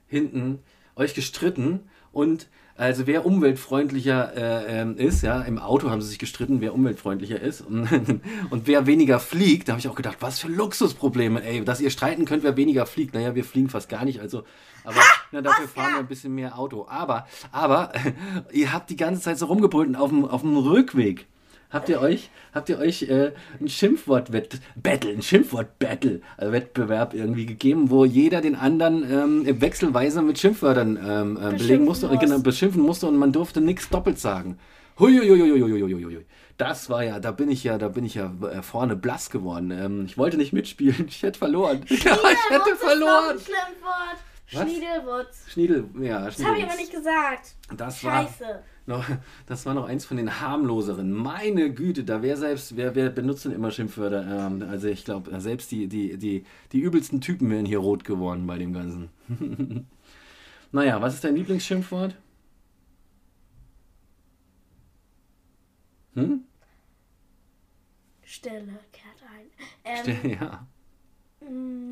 hinten 0.08 0.60
euch 0.96 1.14
gestritten 1.14 1.82
und 2.14 2.48
also 2.78 3.08
wer 3.08 3.26
umweltfreundlicher 3.26 4.36
äh, 4.36 4.82
ähm, 4.82 4.98
ist, 4.98 5.24
ja, 5.24 5.42
im 5.42 5.58
Auto 5.58 5.90
haben 5.90 6.02
sie 6.02 6.10
sich 6.10 6.20
gestritten, 6.20 6.62
wer 6.62 6.76
umweltfreundlicher 6.76 7.40
ist 7.42 7.62
und, 7.62 7.90
und 8.52 8.68
wer 8.68 8.86
weniger 8.86 9.20
fliegt, 9.20 9.68
da 9.68 9.74
habe 9.74 9.80
ich 9.80 9.88
auch 9.88 9.96
gedacht, 9.96 10.18
was 10.20 10.40
für 10.40 10.48
Luxusprobleme, 10.48 11.44
ey, 11.44 11.66
dass 11.66 11.82
ihr 11.82 11.90
streiten 11.90 12.26
könnt, 12.26 12.44
wer 12.44 12.56
weniger 12.56 12.86
fliegt. 12.86 13.16
Naja, 13.16 13.34
wir 13.34 13.44
fliegen 13.44 13.70
fast 13.70 13.90
gar 13.90 14.06
nicht, 14.06 14.20
also, 14.22 14.44
aber 14.84 15.02
na, 15.32 15.42
dafür 15.42 15.68
fahren 15.68 15.94
wir 15.94 16.00
ein 16.00 16.08
bisschen 16.08 16.36
mehr 16.36 16.58
Auto. 16.58 16.88
Aber, 16.88 17.28
aber, 17.52 17.92
ihr 18.54 18.72
habt 18.72 18.90
die 18.92 18.96
ganze 18.96 19.22
Zeit 19.22 19.40
so 19.40 19.48
rumgebrüllt 19.48 19.90
und 19.90 19.96
auf 19.96 20.10
dem, 20.10 20.26
auf 20.26 20.42
dem 20.42 20.56
Rückweg. 20.56 21.28
Habt 21.70 21.90
ihr 21.90 22.00
euch, 22.00 22.30
habt 22.54 22.70
ihr 22.70 22.80
euch 22.80 23.04
äh, 23.04 23.34
ein 23.60 23.68
Schimpfwort-Battle, 23.68 25.12
ein 25.12 25.22
Schimpfwort-Battle, 25.22 26.22
also 26.38 26.54
Wettbewerb 26.54 27.14
irgendwie 27.14 27.46
gegeben, 27.46 27.90
wo 27.90 28.06
jeder 28.06 28.40
den 28.40 28.56
anderen 28.56 29.04
ähm, 29.12 29.62
wechselweise 29.62 30.22
mit 30.22 30.40
Schimpfwörtern 30.40 30.98
ähm, 30.98 31.38
äh, 31.38 31.40
belegen 31.58 31.58
Beschimpfen 31.58 31.86
musste 31.86 32.08
und 32.08 32.14
muss. 32.14 32.22
genau, 32.24 32.40
beschimpfen 32.40 32.82
musste 32.82 33.08
und 33.08 33.18
man 33.18 33.32
durfte 33.34 33.60
nichts 33.60 33.90
doppelt 33.90 34.18
sagen. 34.18 34.58
Huiuiuiuiuiuiui. 35.00 36.26
Das 36.58 36.90
war 36.90 37.04
ja, 37.04 37.20
da 37.20 37.32
bin 37.32 37.52
ich 37.52 37.64
ja, 37.64 37.78
da 37.78 37.90
bin 37.90 38.04
ich 38.04 38.16
ja 38.16 38.34
äh, 38.52 38.62
vorne 38.64 38.96
blass 38.96 39.30
geworden. 39.30 39.70
Ähm, 39.72 40.06
ich 40.06 40.18
wollte 40.18 40.38
nicht 40.38 40.54
mitspielen, 40.54 41.06
ich 41.10 41.22
hätte 41.24 41.38
verloren. 41.38 41.82
Ja, 41.90 41.96
ich 41.96 42.06
hätte 42.06 42.16
Schniedelwurz 42.16 42.72
ist 42.72 42.80
verloren. 42.80 43.36
noch 43.36 43.46
ein. 43.46 44.18
Was? 44.52 44.62
Schniedelwurz. 44.72 45.46
Schniedel, 45.50 45.90
ja, 46.02 46.26
Das 46.26 46.44
habe 46.44 46.58
ich 46.58 46.64
aber 46.64 46.76
nicht 46.76 46.92
gesagt. 46.92 47.56
Das 47.76 48.04
war, 48.04 48.24
Scheiße. 48.24 48.64
Noch, 48.88 49.06
das 49.46 49.66
war 49.66 49.74
noch 49.74 49.86
eins 49.86 50.06
von 50.06 50.18
den 50.18 50.40
harmloseren. 50.40 51.12
Meine 51.12 51.74
Güte, 51.74 52.04
da 52.04 52.22
wer 52.22 52.38
selbst, 52.38 52.76
wer, 52.78 52.96
wer 52.96 53.10
benutzt 53.10 53.46
denn 53.46 53.52
immer 53.52 53.72
Schimpfwörter? 53.72 54.48
Ähm, 54.48 54.64
also 54.70 54.88
ich 54.88 55.06
glaube, 55.06 55.40
selbst 55.40 55.72
die, 55.72 55.88
die, 55.88 56.18
die, 56.18 56.46
die 56.72 56.80
übelsten 56.80 57.22
Typen 57.22 57.50
wären 57.50 57.66
hier 57.66 57.80
rot 57.80 58.04
geworden 58.04 58.48
bei 58.48 58.58
dem 58.58 58.74
Ganzen. 58.74 59.10
naja, 60.72 61.02
was 61.02 61.16
ist 61.16 61.24
dein 61.24 61.36
Lieblingsschimpfwort? 61.36 62.16
Hm? 66.16 66.44
Stille 68.24 68.80
kehrt 68.92 69.24
ein. 69.32 69.46
Ähm, 69.86 70.40
Ja. 70.40 70.68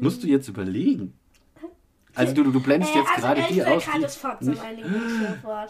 Musst 0.02 0.24
du 0.24 0.28
jetzt 0.28 0.48
überlegen. 0.48 1.14
Also 2.16 2.34
du, 2.34 2.44
du 2.52 2.60
blendest 2.60 2.94
äh, 2.96 3.00
jetzt 3.00 3.10
also 3.16 3.22
gerade 3.28 3.44
die 3.50 3.64
aus. 3.64 3.86
kaltes 3.86 4.14
Die, 4.14 4.20
Fotze, 4.20 4.50
nicht, 4.52 4.62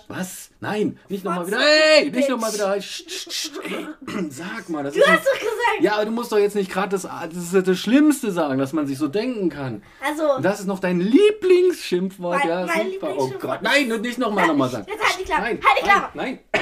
was? 0.07 0.49
Nein, 0.59 0.99
nicht 1.09 1.23
nochmal 1.23 1.47
wieder. 1.47 1.59
Hey, 1.59 2.11
nicht 2.11 2.29
nochmal 2.29 2.53
wieder. 2.53 2.79
Sch, 2.81 3.03
sch, 3.07 3.31
sch, 3.31 3.51
ey, 3.63 3.87
sag 4.29 4.69
mal, 4.69 4.83
das 4.83 4.93
Du 4.93 4.99
ist 4.99 5.07
hast 5.07 5.25
doch 5.25 5.33
gesagt. 5.33 5.81
Ja, 5.81 5.95
aber 5.95 6.05
du 6.05 6.11
musst 6.11 6.31
doch 6.31 6.37
jetzt 6.37 6.55
nicht 6.55 6.71
gerade 6.71 6.89
das, 6.89 7.03
das, 7.03 7.53
ist 7.53 7.67
das 7.67 7.79
Schlimmste 7.79 8.31
sagen, 8.31 8.57
dass 8.59 8.73
man 8.73 8.85
sich 8.87 8.97
so 8.97 9.07
denken 9.07 9.49
kann. 9.49 9.81
Also, 10.05 10.39
das 10.41 10.59
ist 10.59 10.67
noch 10.67 10.79
dein 10.79 10.99
Lieblingsschimpfwort. 10.99 12.39
Mein- 12.39 12.47
ja, 12.49 12.65
mein 12.65 12.91
super. 12.91 13.13
Oh 13.17 13.31
Gott. 13.39 13.61
Nein, 13.61 13.87
nicht 14.01 14.17
nochmal 14.19 14.47
nochmal 14.47 14.69
sagen. 14.69 14.85
Jetzt 14.89 15.03
halt 15.03 15.19
die 15.19 15.23
Klappe. 15.23 15.41
Nein, 15.41 15.59
Halt 15.63 15.79
die 15.79 15.83
Klappe. 15.83 16.09
nein, 16.13 16.39
nein. 16.53 16.61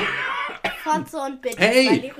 Fotze 0.83 1.17
und 1.17 1.41
Bitch 1.41 1.55
Hey. 1.57 2.11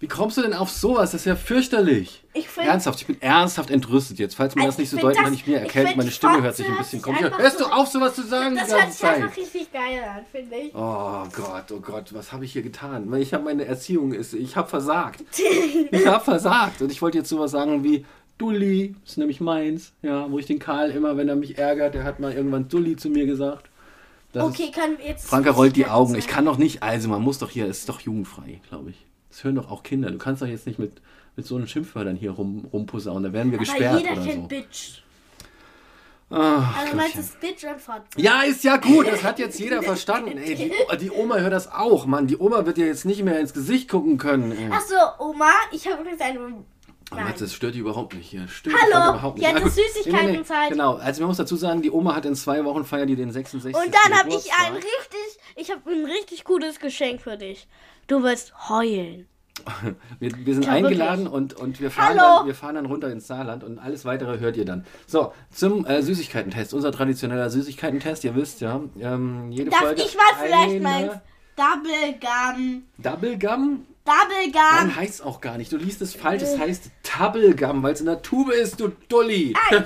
Wie 0.00 0.08
kommst 0.08 0.36
du 0.36 0.42
denn 0.42 0.52
auf 0.54 0.70
sowas? 0.70 1.12
Das 1.12 1.22
ist 1.22 1.24
ja 1.26 1.36
fürchterlich. 1.36 2.22
Ich 2.34 2.48
finde. 2.48 2.70
Ernsthaft, 2.70 3.00
ich 3.00 3.06
bin 3.06 3.20
ernsthaft 3.22 3.70
entrüstet 3.70 4.18
jetzt. 4.18 4.34
Falls 4.34 4.54
man 4.54 4.66
das 4.66 4.74
Also, 4.78 4.82
nicht 4.82 4.90
so 4.90 4.96
ich 4.96 5.02
find 5.02 5.16
deutlich, 5.16 5.38
das- 5.40 5.46
mir 5.46 5.56
ich 5.56 5.62
erkennt, 5.62 5.86
find 5.88 5.96
meine 5.98 6.10
Stimme 6.10 6.32
Fotze 6.34 6.44
hört 6.44 6.56
sich 6.56 6.68
ein 6.68 6.76
bisschen 6.76 7.02
komisch 7.02 7.22
an. 7.22 7.38
Hörst 7.38 7.60
du 7.60 7.64
auf, 7.64 7.88
sowas 7.88 8.14
zu 8.14 8.22
sagen 8.26 8.54
Das 8.56 8.68
die 8.68 8.74
hört 8.74 8.92
sich 8.92 9.04
einfach 9.04 9.36
richtig 9.36 9.72
geil 9.72 10.04
an, 10.16 10.24
finde 10.30 10.56
ich. 10.56 10.74
Oh 10.74 11.24
Gott, 11.34 11.64
oh 11.72 11.80
Gott, 11.80 12.12
was 12.14 12.32
habe 12.32 12.44
ich 12.44 12.52
hier 12.52 12.62
getan? 12.62 13.10
Weil 13.10 13.22
Ich 13.22 13.32
habe 13.32 13.44
meine 13.44 13.64
Erziehung, 13.64 14.12
ist, 14.12 14.34
ich 14.34 14.56
habe 14.56 14.68
versagt. 14.68 15.22
Ich 15.90 16.06
habe 16.06 16.22
versagt. 16.24 16.82
Und 16.82 16.92
ich 16.92 17.00
wollte 17.02 17.18
jetzt 17.18 17.28
sowas 17.28 17.50
sagen 17.52 17.82
wie 17.84 18.04
Dulli, 18.38 18.94
das 19.02 19.12
ist 19.12 19.16
nämlich 19.18 19.40
meins, 19.40 19.92
ja, 20.02 20.30
wo 20.30 20.38
ich 20.38 20.44
den 20.46 20.58
Karl 20.58 20.90
immer, 20.90 21.16
wenn 21.16 21.28
er 21.28 21.36
mich 21.36 21.56
ärgert, 21.56 21.94
der 21.94 22.04
hat 22.04 22.20
mal 22.20 22.32
irgendwann 22.32 22.68
Dulli 22.68 22.96
zu 22.96 23.08
mir 23.08 23.24
gesagt. 23.24 23.70
Das 24.36 24.44
Okay, 24.44 24.70
kann 24.70 24.96
jetzt. 25.04 25.26
Franka 25.26 25.50
rollt 25.50 25.76
die 25.76 25.86
Augen. 25.86 26.10
sein. 26.10 26.18
Ich 26.18 26.26
kann 26.28 26.44
doch 26.44 26.58
nicht, 26.58 26.82
also 26.82 27.08
man 27.08 27.22
muss 27.22 27.38
doch 27.38 27.50
hier, 27.50 27.66
es 27.66 27.78
ist 27.80 27.88
doch 27.88 28.00
jugendfrei, 28.00 28.60
glaube 28.68 28.90
ich. 28.90 29.06
Das 29.30 29.44
hören 29.44 29.54
doch 29.56 29.70
auch 29.70 29.82
Kinder. 29.82 30.10
Du 30.10 30.18
kannst 30.18 30.42
doch 30.42 30.46
jetzt 30.46 30.66
nicht 30.66 30.78
mit, 30.78 31.00
mit 31.36 31.46
so 31.46 31.56
einem 31.56 31.66
Schimpfwörtern 31.66 32.16
hier 32.16 32.30
rum, 32.32 32.66
rumposaunen. 32.72 33.24
Da 33.24 33.32
werden 33.32 33.50
wir 33.52 33.58
Aber 33.58 33.64
gesperrt 33.66 34.00
jeder 34.00 34.12
oder 34.12 34.22
kennt 34.24 34.42
so. 34.42 34.48
Bitch. 34.48 35.02
Ah, 36.28 36.74
Also 36.78 36.90
du 36.90 36.96
meinst 36.96 37.16
es 37.16 37.30
Bitch 37.36 37.64
und 37.64 37.80
Fotze. 37.80 38.02
Ja, 38.16 38.42
ist 38.42 38.64
ja 38.64 38.78
gut, 38.78 39.06
das 39.06 39.22
hat 39.22 39.38
jetzt 39.38 39.58
jeder 39.60 39.80
verstanden. 39.82 40.38
Ey, 40.38 40.56
die, 40.56 40.72
die 41.00 41.10
Oma 41.10 41.36
hört 41.36 41.52
das 41.52 41.70
auch, 41.72 42.04
Mann. 42.06 42.26
Die 42.26 42.36
Oma 42.36 42.66
wird 42.66 42.78
dir 42.78 42.86
jetzt 42.86 43.04
nicht 43.04 43.22
mehr 43.22 43.38
ins 43.38 43.54
Gesicht 43.54 43.88
gucken 43.88 44.18
können. 44.18 44.50
Ey. 44.50 44.70
Achso, 44.72 44.94
Oma, 45.20 45.50
ich 45.70 45.86
habe 45.86 46.00
übrigens 46.02 46.20
eine. 46.20 46.64
Aber 47.10 47.20
Nein. 47.22 47.34
das 47.38 47.54
stört 47.54 47.74
die 47.76 47.78
überhaupt 47.78 48.14
nicht 48.14 48.28
hier. 48.28 48.48
Stört 48.48 48.74
Hallo, 48.82 49.10
überhaupt 49.10 49.38
nicht. 49.38 49.48
jetzt 49.48 49.64
ist 49.64 49.76
Süßigkeitenzeit. 49.94 50.70
Genau, 50.70 50.94
also 50.96 51.20
man 51.22 51.28
muss 51.28 51.36
dazu 51.36 51.54
sagen, 51.54 51.80
die 51.82 51.90
Oma 51.92 52.16
hat 52.16 52.24
in 52.26 52.34
zwei 52.34 52.64
Wochen 52.64 52.84
feiert 52.84 53.08
die 53.08 53.14
den 53.16 53.30
66. 53.30 53.74
Und 53.76 53.94
dann 53.94 54.18
habe 54.18 54.28
ich 54.30 54.50
ein 54.52 54.72
richtig, 54.74 55.38
ich 55.54 55.70
habe 55.70 55.88
ein 55.88 56.04
richtig 56.04 56.42
gutes 56.44 56.80
Geschenk 56.80 57.20
für 57.22 57.36
dich. 57.36 57.68
Du 58.08 58.22
wirst 58.24 58.68
heulen. 58.68 59.28
Wir, 60.20 60.30
wir 60.44 60.52
sind 60.54 60.66
Ja, 60.66 60.72
eingeladen 60.72 61.26
und, 61.26 61.54
und 61.54 61.80
wir, 61.80 61.90
fahren 61.90 62.20
Hallo. 62.20 62.38
dann, 62.40 62.46
wir 62.46 62.54
fahren 62.54 62.74
dann 62.74 62.84
runter 62.86 63.10
ins 63.10 63.26
Saarland 63.26 63.64
und 63.64 63.78
alles 63.78 64.04
weitere 64.04 64.38
hört 64.38 64.56
ihr 64.58 64.66
dann. 64.66 64.84
So, 65.06 65.32
zum 65.50 65.86
äh, 65.86 66.02
Süßigkeitentest, 66.02 66.74
unser 66.74 66.92
traditioneller 66.92 67.48
Süßigkeitentest, 67.48 68.24
ihr 68.24 68.34
wisst 68.34 68.60
ja, 68.60 68.82
ähm, 69.00 69.50
jede 69.50 69.70
Darf 69.70 69.80
Folge 69.80 70.02
ich 70.02 70.14
mal 70.14 70.44
vielleicht 70.44 70.82
meins? 70.82 71.12
Double 71.56 72.14
Gum. 72.20 72.82
Double 72.98 73.38
Gum? 73.38 73.86
Double 74.06 74.52
Nein, 74.52 74.96
heißt 74.96 75.24
auch 75.24 75.40
gar 75.40 75.58
nicht. 75.58 75.72
Du 75.72 75.76
liest 75.76 76.00
es 76.00 76.14
falsch, 76.14 76.42
es 76.42 76.58
heißt 76.58 76.90
Tubble 77.02 77.54
Gum, 77.56 77.82
weil 77.82 77.92
es 77.92 78.00
in 78.00 78.06
der 78.06 78.22
Tube 78.22 78.52
ist, 78.52 78.80
du 78.80 78.92
Dulli. 79.08 79.52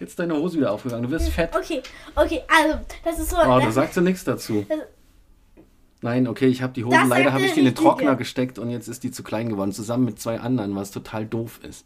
Jetzt 0.00 0.10
ist 0.10 0.18
deine 0.18 0.34
Hose 0.36 0.58
wieder 0.58 0.72
aufgegangen, 0.72 1.04
du 1.04 1.10
wirst 1.10 1.30
fett. 1.30 1.56
Okay, 1.56 1.82
okay, 2.14 2.42
also, 2.46 2.78
das 3.04 3.18
ist 3.18 3.30
so. 3.30 3.36
Oh, 3.38 3.44
da 3.58 3.60
das, 3.60 3.74
sagst 3.74 3.96
du 3.96 4.02
nichts 4.02 4.24
dazu. 4.24 4.66
Nein, 6.00 6.28
okay, 6.28 6.46
ich 6.46 6.62
habe 6.62 6.72
die 6.74 6.84
Hosen, 6.84 7.08
leider 7.08 7.32
habe 7.32 7.44
ich 7.44 7.54
die 7.54 7.60
in 7.60 7.64
den. 7.66 7.74
Trockner 7.74 8.14
gesteckt 8.14 8.58
und 8.58 8.70
jetzt 8.70 8.88
ist 8.88 9.02
die 9.02 9.10
zu 9.10 9.22
klein 9.22 9.48
geworden, 9.48 9.72
zusammen 9.72 10.04
mit 10.04 10.20
zwei 10.20 10.38
anderen, 10.38 10.76
was 10.76 10.90
total 10.90 11.26
doof 11.26 11.60
ist. 11.62 11.84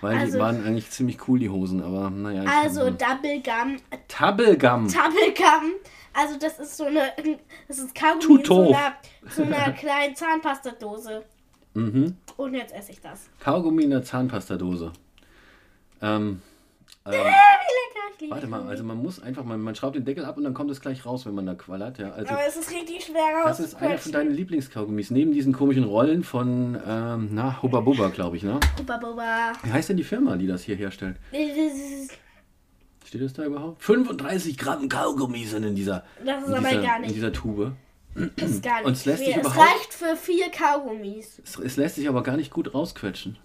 Weil 0.00 0.14
die 0.16 0.20
Also- 0.22 0.38
waren 0.38 0.66
eigentlich 0.66 0.90
ziemlich 0.90 1.28
cool, 1.28 1.38
die 1.38 1.50
Hosen, 1.50 1.82
aber 1.82 2.10
naja. 2.10 2.44
also, 2.62 2.86
hab- 2.86 2.98
Double 2.98 3.40
Gum. 4.58 5.68
Also, 6.14 6.38
das 6.38 6.58
ist 6.58 6.76
so 6.76 6.84
eine. 6.84 7.12
Das 7.68 7.78
ist 7.78 7.94
Kaugummi 7.94 8.40
in 8.40 8.44
so 8.44 8.68
einer, 8.68 8.94
so 9.28 9.42
einer 9.42 9.72
kleinen 9.78 10.14
Zahnpastadose. 10.14 11.24
Mhm. 11.74 12.16
Und 12.36 12.54
jetzt 12.54 12.74
esse 12.74 12.92
ich 12.92 13.00
das. 13.00 13.28
Kaugummi 13.40 13.84
in 13.84 13.90
der 13.90 14.04
Zahnpastadose. 14.04 14.92
Ähm, 16.00 16.40
ähm, 17.06 17.12
Wie 17.12 17.16
lecker, 17.16 17.30
ich 18.14 18.20
liebe 18.20 18.32
warte 18.32 18.46
mal, 18.46 18.62
also 18.62 18.84
man 18.84 18.98
muss 18.98 19.20
einfach, 19.20 19.44
man, 19.44 19.60
man 19.60 19.74
schraubt 19.74 19.96
den 19.96 20.04
Deckel 20.04 20.24
ab 20.24 20.36
und 20.36 20.44
dann 20.44 20.54
kommt 20.54 20.70
es 20.70 20.80
gleich 20.80 21.04
raus, 21.04 21.26
wenn 21.26 21.34
man 21.34 21.46
da 21.46 21.54
quallert. 21.54 21.98
Ja, 21.98 22.12
also 22.12 22.32
Aber 22.32 22.46
es 22.46 22.56
ist 22.56 22.70
richtig 22.70 23.04
schwer 23.04 23.42
das 23.44 23.60
ist 23.60 23.74
einer 23.74 23.98
von 23.98 24.12
deinen 24.12 24.32
Lieblingskaugummis. 24.32 25.10
Neben 25.10 25.32
diesen 25.32 25.52
komischen 25.52 25.84
Rollen 25.84 26.22
von, 26.22 26.78
ähm, 26.86 27.30
na, 27.32 27.60
Hubba 27.62 27.80
Bubba, 27.80 28.08
glaube 28.08 28.36
ich, 28.36 28.42
ne? 28.42 28.60
Bubba 28.76 28.98
Bubba. 28.98 29.52
Wie 29.62 29.72
heißt 29.72 29.88
denn 29.88 29.96
die 29.96 30.04
Firma, 30.04 30.36
die 30.36 30.46
das 30.46 30.62
hier 30.62 30.76
herstellt? 30.76 31.16
Das 33.14 33.30
Steht 33.30 33.38
das 33.38 33.44
da 33.44 33.44
überhaupt? 33.44 33.82
35 33.82 34.58
Gramm 34.58 34.88
Kaugummi 34.88 35.44
sind 35.44 35.62
in 35.64 35.74
dieser, 35.76 36.04
ist 36.18 36.26
in 36.26 36.54
aber 36.54 36.68
dieser, 36.68 36.82
gar 36.82 36.96
in 36.96 37.02
nicht. 37.02 37.14
dieser 37.14 37.32
Tube. 37.32 37.72
Das 38.36 38.50
ist 38.50 38.62
gar 38.62 38.78
nicht 38.78 38.86
Und 38.86 38.92
es 38.92 39.04
lässt 39.04 39.24
sich. 39.24 39.36
Es 39.36 39.56
reicht 39.56 39.92
für 39.94 40.16
vier 40.16 40.46
Kaugummis. 40.50 41.40
Es, 41.44 41.58
es 41.58 41.76
lässt 41.76 41.94
sich 41.96 42.08
aber 42.08 42.22
gar 42.22 42.36
nicht 42.36 42.50
gut 42.52 42.74
rausquetschen. 42.74 43.36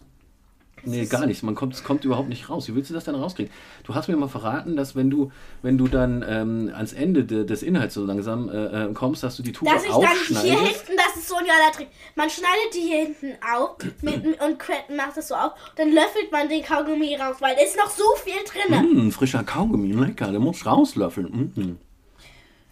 Nee, 0.86 1.02
ist- 1.02 1.10
gar 1.12 1.26
nicht. 1.26 1.44
Man 1.44 1.56
kommt, 1.56 1.74
es 1.74 1.84
kommt 1.84 2.06
überhaupt 2.06 2.30
nicht 2.30 2.50
raus. 2.50 2.68
Wie 2.68 2.76
willst 2.76 2.90
du 2.90 2.94
das 2.94 3.04
denn 3.04 3.16
rauskriegen? 3.16 3.52
Du 3.84 3.96
hast 3.96 4.08
mir 4.08 4.16
mal 4.16 4.28
verraten, 4.30 4.76
dass 4.78 4.96
wenn 4.96 5.10
du, 5.10 5.32
wenn 5.62 5.78
du 5.78 5.88
dann 5.88 6.24
ähm, 6.28 6.72
ans 6.74 6.94
Ende 6.94 7.26
de, 7.26 7.46
des 7.46 7.64
Inhalts 7.64 7.96
so 7.96 8.06
langsam 8.06 8.48
äh, 8.50 8.86
äh, 8.86 8.94
kommst, 8.94 9.22
dass 9.24 9.36
du 9.36 9.44
die 9.44 9.52
Tube 9.52 9.68
Dass 9.70 9.84
ich 9.84 9.90
dann 9.92 10.00
hier 10.00 10.10
aufschneidest. 10.10 10.48
hinten, 10.88 10.98
das 10.98 10.99
so 11.30 11.36
ein 11.36 11.46
geiler 11.46 11.72
Trick. 11.72 11.88
Man 12.16 12.30
schneidet 12.30 12.74
die 12.74 12.82
hier 12.82 13.06
hinten 13.06 13.34
auf 13.44 13.78
mit, 14.02 14.24
und 14.42 14.96
macht 14.96 15.16
das 15.16 15.28
so 15.30 15.36
auf. 15.36 15.54
Dann 15.76 15.92
löffelt 15.94 16.32
man 16.32 16.50
den 16.50 16.64
Kaugummi 16.64 17.16
raus, 17.16 17.38
weil 17.40 17.56
da 17.56 17.62
ist 17.62 17.78
noch 17.78 17.90
so 17.90 18.04
viel 18.24 18.34
drin. 18.44 19.08
Mm, 19.08 19.12
frischer 19.12 19.44
Kaugummi, 19.44 19.92
lecker. 19.94 20.32
Der 20.32 20.40
muss 20.40 20.66
rauslöffeln. 20.66 21.54
Mm. 21.56 21.78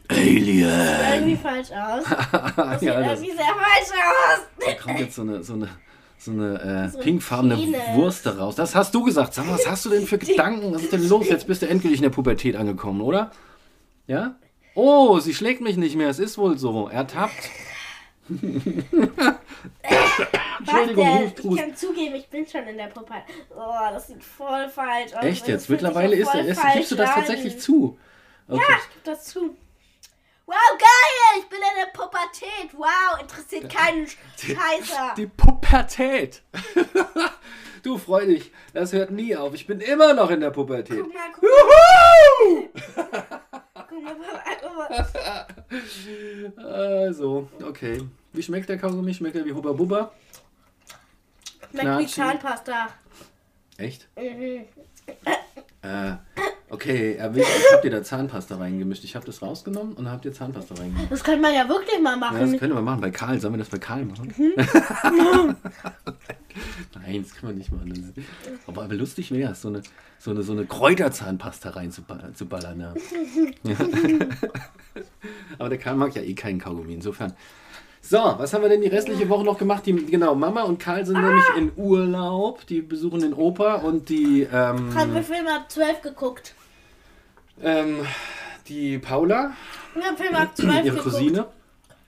Alien. 0.09 0.69
Irgendwie 1.13 1.35
falsch 1.35 1.69
aus. 1.71 2.03
Das 2.55 2.79
sieht 2.79 2.89
ja, 2.89 3.01
das, 3.01 3.19
irgendwie 3.19 3.35
sehr 3.37 3.45
falsch 3.45 3.91
aus. 3.91 4.65
da 4.65 4.73
kommt 4.73 4.99
jetzt 4.99 5.15
so 5.15 5.21
eine, 5.21 5.43
so 5.43 5.53
eine, 5.53 5.69
so 6.17 6.31
eine 6.31 6.85
äh, 6.85 6.89
So 6.89 6.99
pinkfarbene 6.99 7.55
Penis. 7.55 7.79
Wurst 7.93 8.27
raus. 8.27 8.55
Das 8.55 8.75
hast 8.75 8.93
du 8.95 9.03
gesagt. 9.03 9.33
Sag 9.33 9.45
mal, 9.45 9.53
was 9.53 9.69
hast 9.69 9.85
du 9.85 9.89
denn 9.89 10.07
für 10.07 10.17
Gedanken? 10.17 10.73
Was 10.73 10.83
ist 10.83 10.93
denn 10.93 11.07
los? 11.07 11.27
Jetzt 11.27 11.47
bist 11.47 11.61
du 11.61 11.67
endgültig 11.67 11.99
in 11.99 12.03
der 12.03 12.09
Pubertät 12.09 12.55
angekommen, 12.55 13.01
oder? 13.01 13.31
Ja? 14.07 14.35
Oh, 14.75 15.19
sie 15.19 15.33
schlägt 15.33 15.61
mich 15.61 15.75
nicht 15.77 15.95
mehr. 15.95 16.09
Es 16.09 16.19
ist 16.19 16.37
wohl 16.37 16.57
so. 16.57 16.87
Ertappt. 16.87 17.49
Entschuldigung, 20.59 21.05
Was, 21.05 21.21
Hust, 21.21 21.43
der, 21.43 21.51
ich 21.51 21.57
kann 21.57 21.75
zugeben, 21.75 22.15
ich 22.15 22.27
bin 22.27 22.45
schon 22.45 22.67
in 22.67 22.77
der 22.77 22.87
Pubertät. 22.87 23.23
Oh, 23.55 23.91
das 23.91 24.07
sieht 24.07 24.23
voll 24.23 24.67
falsch 24.69 25.13
aus. 25.13 25.23
Echt 25.23 25.47
jetzt? 25.47 25.69
Mittlerweile 25.69 26.15
ist, 26.15 26.33
ist, 26.33 26.61
gibst 26.73 26.91
du 26.91 26.95
das 26.95 27.13
tatsächlich 27.13 27.59
zu. 27.59 27.97
Okay. 28.47 28.61
Ja, 28.61 28.75
ich 28.77 28.89
gebe 28.93 29.05
das 29.05 29.25
zu. 29.25 29.55
Wow, 30.45 30.55
geil! 30.79 31.41
Ich 31.41 31.49
bin 31.49 31.59
in 31.59 31.85
der 31.85 31.91
Pubertät. 31.91 32.73
Wow, 32.73 33.21
interessiert 33.21 33.69
keinen 33.69 34.07
Scheißer. 34.37 35.13
Die 35.17 35.27
Pubertät. 35.27 36.41
du 37.83 37.97
freu 37.97 38.25
dich. 38.25 38.51
Das 38.73 38.93
hört 38.93 39.11
nie 39.11 39.35
auf. 39.35 39.53
Ich 39.53 39.67
bin 39.67 39.81
immer 39.81 40.13
noch 40.13 40.29
in 40.29 40.39
der 40.39 40.51
Pubertät. 40.51 41.03
Guck 41.03 41.13
mal, 41.13 41.31
guck 41.33 41.43
mal, 41.43 42.69
Juhu! 43.03 43.41
Also, 46.63 47.49
okay. 47.63 48.01
Wie 48.33 48.43
schmeckt 48.43 48.69
der 48.69 48.77
Kaugummi? 48.77 49.13
Schmeckt 49.13 49.35
er 49.35 49.45
wie 49.45 49.53
Hubba 49.53 49.71
Bubba? 49.73 50.11
Schmeckt 51.71 51.99
wie. 51.99 52.07
Zahnpasta. 52.07 52.87
Echt? 53.77 54.07
Mhm. 54.17 54.65
Äh, 55.83 56.13
okay, 56.69 57.15
erwischt. 57.15 57.47
Ich 57.47 57.73
hab 57.73 57.81
dir 57.81 57.91
da 57.91 58.03
Zahnpasta 58.03 58.57
reingemischt. 58.57 59.03
Ich 59.03 59.15
habe 59.15 59.25
das 59.25 59.41
rausgenommen 59.41 59.93
und 59.93 60.09
hab 60.09 60.21
dir 60.21 60.33
Zahnpasta 60.33 60.75
reingemischt. 60.75 61.11
Das 61.11 61.23
könnte 61.23 61.41
man 61.41 61.53
ja 61.53 61.67
wirklich 61.69 61.99
mal 62.01 62.11
Ja, 62.11 62.17
machen. 62.17 62.51
das 62.51 62.59
können 62.59 62.73
wir 62.73 62.81
machen 62.81 63.01
bei 63.01 63.11
Karl. 63.11 63.39
Sollen 63.39 63.53
wir 63.53 63.59
das 63.59 63.69
bei 63.69 63.77
Karl 63.77 64.05
machen? 64.05 64.33
Nein, 67.07 67.23
das 67.23 67.33
können 67.35 67.53
wir 67.53 67.57
nicht 67.57 67.71
machen. 67.71 68.13
Aber, 68.67 68.83
aber 68.83 68.93
lustig 68.95 69.31
wäre 69.31 69.53
es, 69.53 69.61
so 69.61 69.69
eine, 69.69 69.81
so 70.19 70.31
eine, 70.31 70.43
so 70.43 70.51
eine 70.51 70.65
Kräuterzahnpasta 70.65 71.69
reinzuballern. 71.69 72.35
Zu 72.35 72.45
ballern, 72.47 72.79
ja. 72.81 72.93
Aber 75.57 75.69
der 75.69 75.77
Karl 75.77 75.95
mag 75.95 76.13
ja 76.15 76.21
eh 76.21 76.33
keinen 76.33 76.59
Kaugummi, 76.59 76.93
insofern. 76.93 77.33
So, 78.01 78.17
was 78.17 78.53
haben 78.53 78.61
wir 78.61 78.69
denn 78.69 78.81
die 78.81 78.87
restliche 78.87 79.27
Woche 79.29 79.43
noch 79.45 79.57
gemacht? 79.57 79.85
Die, 79.85 79.93
genau, 79.93 80.35
Mama 80.35 80.63
und 80.63 80.79
Karl 80.79 81.05
sind 81.05 81.21
nämlich 81.21 81.43
in 81.57 81.71
Urlaub. 81.77 82.65
Die 82.67 82.81
besuchen 82.81 83.21
den 83.21 83.33
Opa 83.33 83.75
und 83.75 84.09
die, 84.09 84.41
ähm, 84.43 84.93
Haben 84.93 85.13
wir 85.13 85.23
Filme 85.23 85.53
ab 85.53 85.71
12 85.71 86.01
geguckt. 86.01 86.55
ähm, 87.61 87.99
die 88.67 88.97
Paula, 88.97 89.51
Wir 89.93 90.03
haben 90.03 90.17
Filme 90.17 90.37
ab 90.39 90.55
12 90.55 90.75
ihre 90.85 90.95
geguckt. 90.97 91.03
Cousine. 91.03 91.47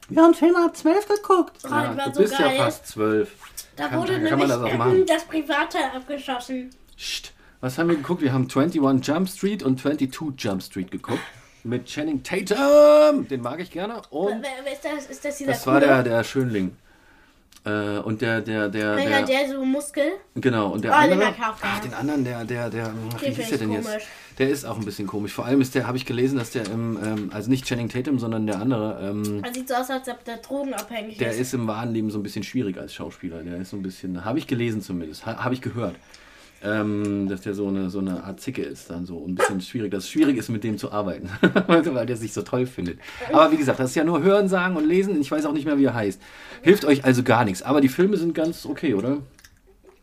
Wir 0.10 0.24
haben 0.24 0.34
Filme 0.34 0.64
ab 0.66 0.76
12 0.76 1.08
geguckt. 1.08 1.58
Oh, 1.64 1.68
Ja, 1.70 1.88
das 1.94 1.98
war 1.98 2.06
du 2.08 2.14
so 2.16 2.22
bist 2.22 2.38
geil. 2.38 2.56
ja 2.58 2.64
fast 2.66 2.88
zwölf. 2.88 3.36
Da 3.76 3.88
Kann- 3.88 4.00
wurde 4.00 4.14
kann 4.14 4.24
nämlich 4.24 4.48
das 4.50 4.62
auch 4.62 4.74
machen. 4.74 5.06
das 5.06 5.24
Privatteil 5.26 5.84
abgeschossen. 5.96 6.70
Psst. 6.98 7.34
Was 7.62 7.78
haben 7.78 7.90
wir 7.90 7.96
geguckt? 7.98 8.22
Wir 8.22 8.34
haben 8.34 8.44
21 8.54 8.82
Jump 9.08 9.30
Street 9.30 9.64
und 9.64 9.80
22 9.80 10.34
Jump 10.38 10.64
Street 10.64 10.92
geguckt. 10.92 11.20
Mit 11.64 11.86
Channing 11.86 12.24
Tatum. 12.24 13.28
Den 13.28 13.42
mag 13.42 13.60
ich 13.60 13.70
gerne. 13.70 14.02
Und 14.10 14.42
Wer, 14.42 14.50
wer 14.64 14.74
ist 14.74 14.84
das? 14.86 15.06
Ist 15.08 15.26
das 15.26 15.38
dieser 15.38 15.52
das 15.52 15.68
war 15.68 15.80
der, 15.82 16.04
der 16.04 16.24
Schönling. 16.24 16.76
Äh, 17.66 18.00
und 18.00 18.22
der, 18.22 18.42
der, 18.42 18.70
der, 18.70 18.94
Einer, 18.94 19.24
der, 19.24 19.46
der 19.46 19.50
so 19.56 19.66
Muskel. 19.66 20.04
genau. 20.36 20.70
Und 20.70 20.84
der 20.84 20.92
Oh, 20.92 21.02
den 21.04 21.12
andere, 21.14 21.32
gerne. 21.34 21.54
ach, 21.62 21.80
den 21.82 21.94
anderen, 21.94 22.24
der, 22.24 22.46
der, 22.46 22.70
der, 22.70 22.94
ach, 23.16 23.22
wie 23.22 23.26
Den 23.26 23.36
hieß 23.36 23.50
der 23.50 23.58
denn 23.58 23.72
jetzt? 23.74 23.86
komisch. 23.88 24.04
Der 24.38 24.50
ist 24.50 24.64
auch 24.66 24.78
ein 24.78 24.86
bisschen 24.86 25.06
komisch. 25.08 25.34
Vor 25.34 25.46
allem 25.46 25.60
ist 25.60 25.76
der, 25.76 25.86
habe 25.86 25.98
ich 25.98 26.06
gelesen, 26.06 26.38
dass 26.38 26.52
der 26.52 26.66
im, 26.68 26.98
ähm, 27.04 27.30
also 27.34 27.50
nicht 27.50 27.66
Channing 27.66 27.90
Tatum, 27.90 28.18
sondern 28.20 28.48
der 28.48 28.62
andere, 28.62 29.00
ähm, 29.10 29.44
Er 29.44 29.54
sieht 29.54 29.68
so 29.68 29.76
aus, 29.76 29.90
als 29.90 30.08
ob 30.08 30.24
der 30.24 30.38
drogenabhängig 30.38 31.18
der 31.18 31.32
ist. 31.32 31.40
ist 31.42 31.54
im 31.54 31.68
wahren 31.68 31.92
Leben 31.94 32.10
so 32.10 32.18
ein 32.20 32.24
bisschen 32.24 32.44
schwierig 32.44 32.78
als 32.78 32.94
Schauspieler. 32.94 33.44
Der 33.44 33.58
ist 33.58 33.72
so 33.72 33.76
ein 33.78 33.84
bisschen, 33.84 34.24
habe 34.24 34.40
ich 34.40 34.48
gelesen 34.48 34.82
zumindest, 34.82 35.26
ha, 35.26 35.44
habe 35.44 35.54
ich 35.54 35.62
gehört. 35.62 35.96
Ähm, 36.62 37.30
dass 37.30 37.40
der 37.42 37.54
so 37.54 37.68
eine, 37.68 37.90
so 37.90 38.00
eine 38.00 38.22
Art 38.24 38.42
Zicke 38.42 38.62
ist, 38.62 38.90
dann 38.90 39.06
so 39.06 39.26
ein 39.26 39.36
bisschen 39.36 39.62
schwierig, 39.62 39.92
dass 39.92 40.04
es 40.04 40.10
schwierig 40.10 40.36
ist, 40.36 40.50
mit 40.50 40.64
dem 40.66 40.78
zu 40.78 40.92
arbeiten, 40.92 41.30
weil 41.68 42.06
der 42.06 42.18
sich 42.18 42.34
so 42.34 42.42
toll 42.42 42.66
findet. 42.66 43.00
Aber 43.32 43.50
wie 43.54 43.58
gesagt, 43.58 43.80
das 43.80 43.92
ist 43.92 43.96
ja 43.96 44.04
nur 44.04 44.22
Hören, 44.22 44.50
Sagen 44.50 44.76
und 44.76 44.86
Lesen. 44.86 45.22
Ich 45.22 45.32
weiß 45.32 45.46
auch 45.46 45.54
nicht 45.54 45.64
mehr, 45.66 45.78
wie 45.78 45.86
er 45.86 45.94
heißt. 45.94 46.22
Hilft 46.62 46.84
euch 46.84 47.06
also 47.06 47.24
gar 47.24 47.46
nichts. 47.46 47.62
Aber 47.62 47.80
die 47.80 47.88
Filme 47.88 48.18
sind 48.18 48.34
ganz 48.36 48.66
okay, 48.66 48.94
oder? 48.94 49.20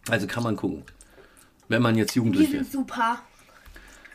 Also 0.09 0.27
kann 0.27 0.43
man 0.45 0.57
gucken. 0.57 0.85
Wenn 1.69 1.83
man 1.83 1.95
jetzt 1.97 2.15
Die 2.15 2.21
jugendlich 2.21 2.51
sind 2.51 2.63
ist. 2.63 2.73
super. 2.73 3.19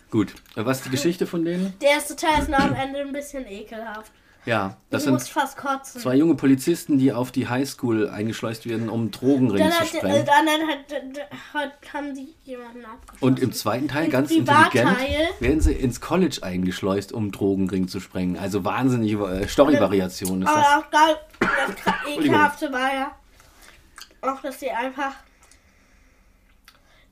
Gut. 0.10 0.34
Äh, 0.56 0.66
Was 0.66 0.78
ist 0.78 0.88
die 0.88 0.90
Geschichte 0.92 1.28
von 1.28 1.46
denen? 1.46 1.74
Der 1.82 1.90
erste 1.92 2.16
Teil 2.16 2.42
ist 2.42 2.50
noch 2.50 2.60
am 2.60 2.74
Ende 2.74 3.02
ein 3.02 3.12
bisschen 3.12 3.46
ekelhaft. 3.46 4.12
Ja, 4.46 4.78
das 4.90 5.06
musst 5.06 5.32
sind 5.32 5.84
zwei 5.84 6.16
junge 6.16 6.34
Polizisten, 6.34 6.98
die 6.98 7.14
auf 7.14 7.32
die 7.32 7.48
Highschool 7.48 8.10
eingeschleust 8.10 8.68
werden, 8.68 8.90
um 8.90 9.12
Drogenringe 9.12 9.70
zu 9.70 9.86
sprengen. 9.86 10.26
dann 10.26 10.48
hat, 10.48 11.54
hat, 11.54 11.94
haben 11.94 12.16
die 12.16 12.34
jemanden 12.44 12.84
abgeschossen. 12.84 13.24
Und 13.24 13.40
im 13.40 13.54
zweiten 13.54 13.88
Teil, 13.88 14.06
Im 14.06 14.12
ganz 14.12 14.32
intelligent, 14.32 14.98
werden 15.40 15.62
sie 15.62 15.74
ins 15.74 16.02
College 16.02 16.40
eingeschleust, 16.42 17.12
um 17.12 17.32
Drogenring 17.32 17.88
zu 17.88 18.00
sprengen. 18.00 18.38
Also 18.38 18.66
wahnsinnige 18.66 19.24
äh, 19.26 19.48
Story-Variation 19.48 20.42
ist 20.42 20.48
Aber 20.48 20.60
das. 20.60 20.68
auch 20.68 20.86
da, 20.90 21.08
das 21.86 21.96
ekelhafte 22.18 22.72
war 22.72 22.94
ja 22.94 23.12
auch, 24.22 24.42
dass 24.42 24.58
die 24.58 24.72
einfach, 24.72 25.14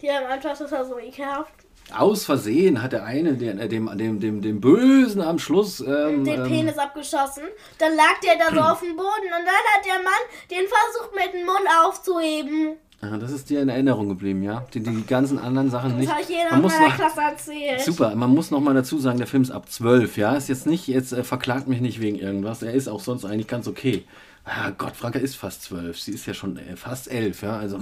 die 0.01 0.09
haben 0.09 0.25
einfach, 0.25 0.57
das 0.57 0.71
war 0.71 0.85
so 0.85 0.97
ekelhaft, 0.97 1.53
Aus 1.95 2.25
Versehen 2.25 2.81
hat 2.81 2.93
der 2.93 3.03
eine 3.03 3.33
den, 3.33 3.59
äh, 3.59 3.67
dem, 3.67 3.89
dem, 3.97 4.19
dem, 4.19 4.41
dem 4.41 4.61
Bösen 4.61 5.21
am 5.21 5.39
Schluss 5.39 5.79
ähm, 5.79 6.23
den 6.23 6.41
ähm, 6.41 6.47
Penis 6.47 6.77
abgeschossen. 6.77 7.43
Dann 7.77 7.95
lag 7.95 8.19
der 8.23 8.37
da 8.37 8.53
so 8.53 8.61
auf 8.71 8.79
dem 8.79 8.95
Boden 8.95 9.25
und 9.25 9.45
dann 9.45 9.47
hat 9.47 9.85
der 9.85 9.95
Mann 9.95 10.23
den 10.51 10.67
versucht 10.67 11.15
mit 11.15 11.33
dem 11.33 11.45
Mund 11.45 11.67
aufzuheben. 11.85 12.77
Ah, 13.01 13.17
das 13.17 13.31
ist 13.31 13.49
dir 13.49 13.61
in 13.61 13.69
Erinnerung 13.69 14.09
geblieben, 14.09 14.43
ja? 14.43 14.65
Die, 14.73 14.81
die 14.81 15.05
ganzen 15.05 15.39
anderen 15.39 15.69
Sachen 15.69 15.95
nicht. 15.95 16.09
Das 16.09 16.15
habe 16.15 16.23
ich 16.23 16.29
jeder 16.29 16.51
Man 16.51 16.63
muss 16.63 16.73
meiner 16.73 16.89
noch, 16.89 16.95
Klasse 16.95 17.21
erzählt. 17.21 17.81
super, 17.81 18.13
man 18.13 18.29
muss 18.29 18.51
noch 18.51 18.59
mal 18.59 18.73
dazu 18.73 18.99
sagen, 18.99 19.17
der 19.17 19.27
Film 19.27 19.43
ist 19.43 19.51
ab 19.51 19.69
12, 19.69 20.17
ja? 20.17 20.35
Ist 20.35 20.49
jetzt 20.49 20.67
nicht, 20.67 20.87
jetzt 20.87 21.13
äh, 21.13 21.23
verklagt 21.23 21.69
mich 21.69 21.79
nicht 21.79 22.01
wegen 22.01 22.19
irgendwas. 22.19 22.61
Er 22.61 22.73
ist 22.73 22.89
auch 22.89 22.99
sonst 22.99 23.23
eigentlich 23.23 23.47
ganz 23.47 23.69
okay. 23.69 24.03
Ah, 24.45 24.71
Gott, 24.71 24.95
Franka 24.95 25.19
ist 25.19 25.35
fast 25.35 25.63
12. 25.63 25.99
Sie 25.99 26.11
ist 26.11 26.25
ja 26.25 26.33
schon 26.33 26.57
äh, 26.57 26.75
fast 26.75 27.09
11, 27.11 27.41
ja? 27.43 27.57
Also, 27.57 27.79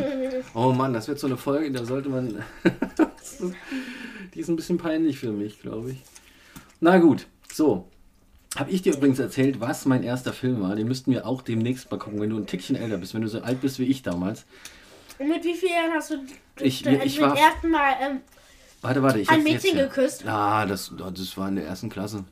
oh 0.54 0.72
Mann, 0.72 0.92
das 0.92 1.08
wird 1.08 1.18
so 1.18 1.26
eine 1.26 1.36
Folge, 1.36 1.70
da 1.72 1.84
sollte 1.84 2.08
man. 2.10 2.42
Die 4.34 4.40
ist 4.40 4.48
ein 4.48 4.56
bisschen 4.56 4.78
peinlich 4.78 5.18
für 5.18 5.32
mich, 5.32 5.60
glaube 5.60 5.92
ich. 5.92 6.02
Na 6.80 6.98
gut, 6.98 7.26
so. 7.52 7.88
Habe 8.56 8.70
ich 8.70 8.82
dir 8.82 8.94
übrigens 8.94 9.18
erzählt, 9.18 9.60
was 9.60 9.86
mein 9.86 10.02
erster 10.02 10.32
Film 10.34 10.60
war? 10.60 10.74
Den 10.76 10.86
müssten 10.88 11.10
wir 11.12 11.26
auch 11.26 11.40
demnächst 11.40 11.90
mal 11.90 11.96
gucken, 11.96 12.20
wenn 12.20 12.28
du 12.30 12.36
ein 12.36 12.46
Tickchen 12.46 12.76
älter 12.76 12.98
bist, 12.98 13.14
wenn 13.14 13.22
du 13.22 13.28
so 13.28 13.40
alt 13.40 13.62
bist 13.62 13.78
wie 13.78 13.84
ich 13.84 14.02
damals. 14.02 14.44
Und 15.18 15.28
mit 15.28 15.42
wie 15.44 15.54
vielen 15.54 15.72
Jahren 15.72 15.92
hast 15.94 16.10
du 16.10 16.16
Ich- 16.60 16.84
ich 16.86 17.14
zum 17.14 17.24
war- 17.24 17.38
ersten 17.38 17.70
Mal 17.70 17.94
ähm, 18.00 18.20
Warte, 18.82 19.02
warte, 19.02 19.20
ich 19.20 19.30
ein 19.30 19.42
Mädchen 19.42 19.78
geküsst? 19.78 20.26
Ah, 20.26 20.66
das, 20.66 20.92
das 20.98 21.36
war 21.38 21.48
in 21.48 21.56
der 21.56 21.66
ersten 21.66 21.88
Klasse. 21.88 22.24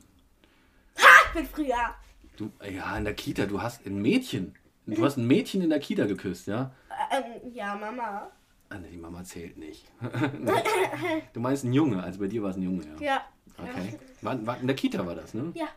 Ich 0.95 1.33
bin 1.33 1.47
früher. 1.47 1.95
Du, 2.37 2.51
ja, 2.69 2.97
in 2.97 3.03
der 3.05 3.13
Kita, 3.13 3.45
du 3.45 3.61
hast 3.61 3.85
ein 3.85 4.01
Mädchen. 4.01 4.55
Du 4.87 5.03
hast 5.05 5.17
ein 5.17 5.27
Mädchen 5.27 5.61
in 5.61 5.69
der 5.69 5.79
Kita 5.79 6.05
geküsst, 6.05 6.47
ja? 6.47 6.73
Ähm, 7.11 7.53
ja, 7.53 7.75
Mama. 7.75 8.31
Ah, 8.69 8.77
nee, 8.79 8.89
die 8.89 8.97
Mama 8.97 9.23
zählt 9.23 9.57
nicht. 9.57 9.85
du 11.33 11.39
meinst 11.39 11.63
ein 11.65 11.73
Junge, 11.73 12.01
also 12.03 12.19
bei 12.19 12.27
dir 12.27 12.41
war 12.41 12.49
es 12.51 12.55
ein 12.57 12.63
Junge, 12.63 12.83
ja. 12.99 13.01
Ja. 13.05 13.25
Okay. 13.57 13.99
War, 14.21 14.45
war, 14.45 14.59
in 14.59 14.67
der 14.67 14.75
Kita 14.75 15.05
war 15.05 15.13
das, 15.15 15.33
ne? 15.33 15.51
Ja. 15.55 15.67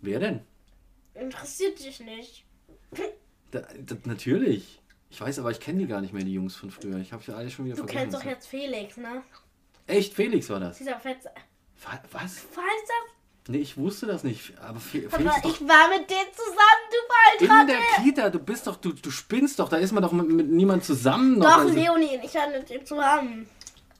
Wer 0.00 0.18
denn? 0.20 0.40
Interessiert 1.14 1.78
dich 1.78 2.00
nicht. 2.00 2.44
Da, 3.50 3.60
da, 3.60 3.96
natürlich. 4.04 4.80
Ich 5.10 5.20
weiß 5.20 5.38
aber, 5.38 5.50
ich 5.52 5.60
kenne 5.60 5.78
die 5.78 5.86
gar 5.86 6.00
nicht 6.00 6.12
mehr, 6.12 6.22
die 6.24 6.34
Jungs 6.34 6.54
von 6.54 6.70
früher. 6.70 6.98
Ich 6.98 7.12
habe 7.12 7.22
ja 7.26 7.34
alle 7.34 7.50
schon 7.50 7.64
wieder 7.64 7.76
Du 7.76 7.82
vergessen. 7.84 8.10
kennst 8.10 8.16
doch 8.16 8.24
jetzt 8.24 8.46
Felix, 8.46 8.96
ne? 8.98 9.22
Echt, 9.86 10.12
Felix 10.12 10.50
war 10.50 10.60
das? 10.60 10.76
Dieser 10.78 10.98
Fetzer. 11.00 11.32
Wa- 11.84 12.02
Was? 12.12 12.44
Weißt 12.44 12.54
du? 12.54 13.17
Nee, 13.50 13.58
ich 13.58 13.78
wusste 13.78 14.04
das 14.04 14.24
nicht. 14.24 14.52
Aber 14.58 14.78
Aber 15.10 15.22
ich 15.48 15.60
war 15.66 15.88
mit 15.88 16.10
denen 16.10 16.28
zusammen, 16.34 16.84
du 16.90 17.44
in 17.44 17.48
Balltrottel. 17.48 17.66
der 17.66 18.04
Kita. 18.04 18.28
Du 18.30 18.38
bist 18.40 18.66
doch, 18.66 18.76
du, 18.76 18.92
du 18.92 19.10
spinnst 19.10 19.58
doch. 19.58 19.70
Da 19.70 19.78
ist 19.78 19.90
man 19.92 20.02
doch 20.02 20.12
mit, 20.12 20.28
mit 20.28 20.50
niemand 20.50 20.84
zusammen. 20.84 21.38
Noch. 21.38 21.46
Doch, 21.46 21.58
Also, 21.60 21.74
Leonie 21.74 22.20
ich 22.22 22.34
waren 22.34 22.52
mit 22.52 22.68
dem 22.68 22.84
zusammen. 22.84 23.48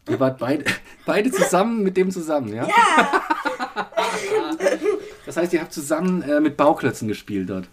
ihr 0.07 0.21
wart 0.21 0.39
beide, 0.39 0.65
beide 1.07 1.31
zusammen 1.33 1.83
mit 1.83 1.97
dem 1.97 2.11
zusammen, 2.11 2.55
ja? 2.55 2.67
Ja. 2.69 3.23
Das 5.27 5.37
heißt, 5.37 5.53
ihr 5.53 5.61
habt 5.61 5.73
zusammen 5.75 6.23
äh, 6.23 6.41
mit 6.41 6.57
Bauklötzen 6.57 7.07
gespielt 7.07 7.51
dort. 7.51 7.69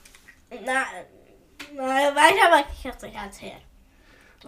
Na, 0.66 0.84
na, 1.74 1.84
weiter, 1.84 2.48
aber 2.52 2.64
ich 2.78 2.86
hab's 2.86 3.02
euch 3.04 3.14
erzählt. 3.16 3.62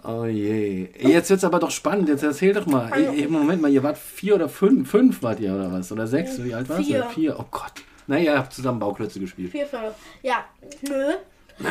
Oh 0.04 0.24
je. 0.24 0.88
Jetzt 0.98 1.30
wird's 1.30 1.44
aber 1.44 1.58
doch 1.58 1.70
spannend. 1.70 2.08
Jetzt 2.08 2.22
erzähl 2.22 2.52
doch 2.54 2.66
mal. 2.66 2.92
Ey, 2.92 3.26
Moment 3.26 3.60
mal, 3.62 3.70
ihr 3.70 3.82
wart 3.82 3.98
vier 3.98 4.36
oder 4.36 4.48
fünf? 4.48 4.88
Fünf 4.90 5.22
wart 5.22 5.40
ihr 5.40 5.52
oder 5.54 5.72
was? 5.72 5.90
Oder 5.92 6.06
sechs? 6.06 6.42
Wie 6.42 6.54
alt 6.54 6.68
warst 6.68 6.86
Vier. 6.86 7.02
du? 7.02 7.08
Vier. 7.10 7.36
Oh 7.38 7.44
Gott. 7.50 7.72
Naja, 8.06 8.32
ihr 8.32 8.38
habt 8.38 8.52
zusammen 8.52 8.78
Bauklötze 8.78 9.20
gespielt. 9.20 9.50
Vier, 9.50 9.66
fünf. 9.66 9.94
Ja, 10.22 10.44
nö. 10.88 11.14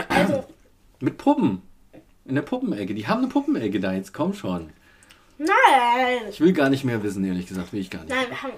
Also, 0.09 0.43
Mit 0.99 1.17
Puppen. 1.17 1.61
In 2.25 2.35
der 2.35 2.41
Puppenecke. 2.41 2.93
Die 2.93 3.07
haben 3.07 3.19
eine 3.19 3.27
Puppenecke 3.29 3.79
da 3.79 3.93
jetzt. 3.93 4.13
Komm 4.13 4.33
schon. 4.33 4.69
nein. 5.37 5.47
Ich 6.29 6.41
will 6.41 6.51
gar 6.53 6.69
nicht 6.69 6.83
mehr 6.83 7.01
wissen, 7.03 7.23
ehrlich 7.23 7.47
gesagt. 7.47 7.71
Will 7.71 7.79
ich 7.79 7.89
gar 7.89 8.03
nicht. 8.03 8.09
Nein, 8.13 8.25
wir 8.29 8.43
haben. 8.43 8.53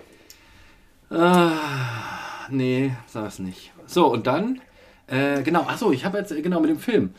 Ah, 1.11 2.47
nee, 2.49 2.91
sag's 3.07 3.39
nicht. 3.39 3.71
So, 3.85 4.07
und 4.11 4.27
dann, 4.27 4.61
äh, 5.07 5.41
genau, 5.41 5.61
achso, 5.63 5.91
ich 5.91 6.05
habe 6.05 6.17
jetzt, 6.19 6.31
äh, 6.31 6.41
genau, 6.41 6.59
mit 6.59 6.69
dem 6.69 6.79
Film. 6.79 7.13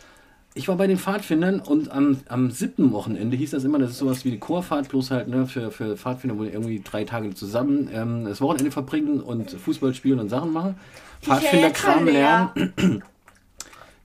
Ich 0.61 0.69
war 0.69 0.77
bei 0.77 0.87
den 0.87 0.99
Pfadfindern 0.99 1.61
und 1.61 1.91
am, 1.91 2.19
am 2.29 2.51
siebten 2.51 2.93
Wochenende 2.93 3.35
hieß 3.35 3.53
das 3.53 3.65
immer, 3.65 3.79
das 3.79 3.93
ist 3.93 3.99
sowas 3.99 4.27
wie 4.27 4.31
die 4.31 4.39
Chorfahrt, 4.39 4.91
bloß 4.91 5.11
halt 5.11 5.27
ne, 5.27 5.47
für, 5.47 5.71
für 5.71 5.97
Pfadfinder, 5.97 6.39
wo 6.39 6.45
die 6.45 6.51
irgendwie 6.51 6.83
drei 6.85 7.05
Tage 7.05 7.33
zusammen 7.33 7.89
ähm, 7.91 8.27
das 8.27 8.43
Wochenende 8.43 8.71
verbringen 8.71 9.23
und 9.23 9.53
Fußball 9.53 9.95
spielen 9.95 10.19
und 10.19 10.29
Sachen 10.29 10.53
machen. 10.53 10.75
Pfadfinderkram 11.23 12.05
lernen. 12.05 13.03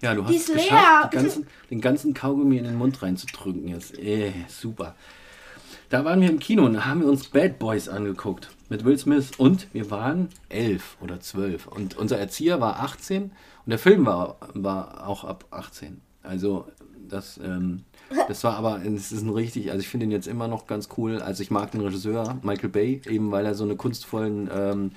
Ja, 0.01 0.13
du 0.13 0.23
hast 0.25 0.35
es 0.35 0.53
geschafft, 0.53 1.13
die 1.13 1.15
ganzen, 1.15 1.47
den 1.71 1.81
ganzen 1.81 2.13
Kaugummi 2.13 2.57
in 2.57 2.65
den 2.65 2.75
Mund 2.75 3.01
reinzudrücken 3.01 3.67
jetzt. 3.67 3.97
Äh, 3.97 4.33
super. 4.47 4.93
Da 5.89 6.05
waren 6.05 6.21
wir 6.21 6.29
im 6.29 6.37
Kino 6.39 6.65
und 6.65 6.73
da 6.73 6.85
haben 6.85 7.01
wir 7.01 7.07
uns 7.07 7.27
Bad 7.27 7.59
Boys 7.59 7.89
angeguckt 7.89 8.49
mit 8.69 8.85
Will 8.85 8.99
Smith 8.99 9.31
und 9.37 9.67
wir 9.73 9.89
waren 9.89 10.29
elf 10.49 10.97
oder 11.01 11.21
zwölf 11.21 11.67
und 11.67 11.97
unser 11.97 12.19
Erzieher 12.19 12.61
war 12.61 12.81
18 12.81 13.23
und 13.23 13.31
der 13.65 13.79
Film 13.79 14.05
war, 14.05 14.37
war 14.53 15.07
auch 15.07 15.23
ab 15.23 15.45
18. 15.49 16.01
Also 16.27 16.65
das, 17.09 17.39
ähm, 17.43 17.83
das 18.27 18.43
war 18.43 18.55
aber, 18.57 18.81
es 18.83 19.11
ist 19.11 19.21
ein 19.21 19.29
richtig, 19.29 19.71
also 19.71 19.81
ich 19.81 19.87
finde 19.87 20.05
ihn 20.05 20.11
jetzt 20.11 20.27
immer 20.27 20.47
noch 20.47 20.67
ganz 20.67 20.89
cool. 20.97 21.21
Also 21.21 21.43
ich 21.43 21.51
mag 21.51 21.71
den 21.71 21.81
Regisseur 21.81 22.39
Michael 22.43 22.69
Bay, 22.69 23.01
eben 23.07 23.31
weil 23.31 23.45
er 23.45 23.55
so 23.55 23.63
eine 23.63 23.75
kunstvollen 23.75 24.49
ähm, 24.53 24.91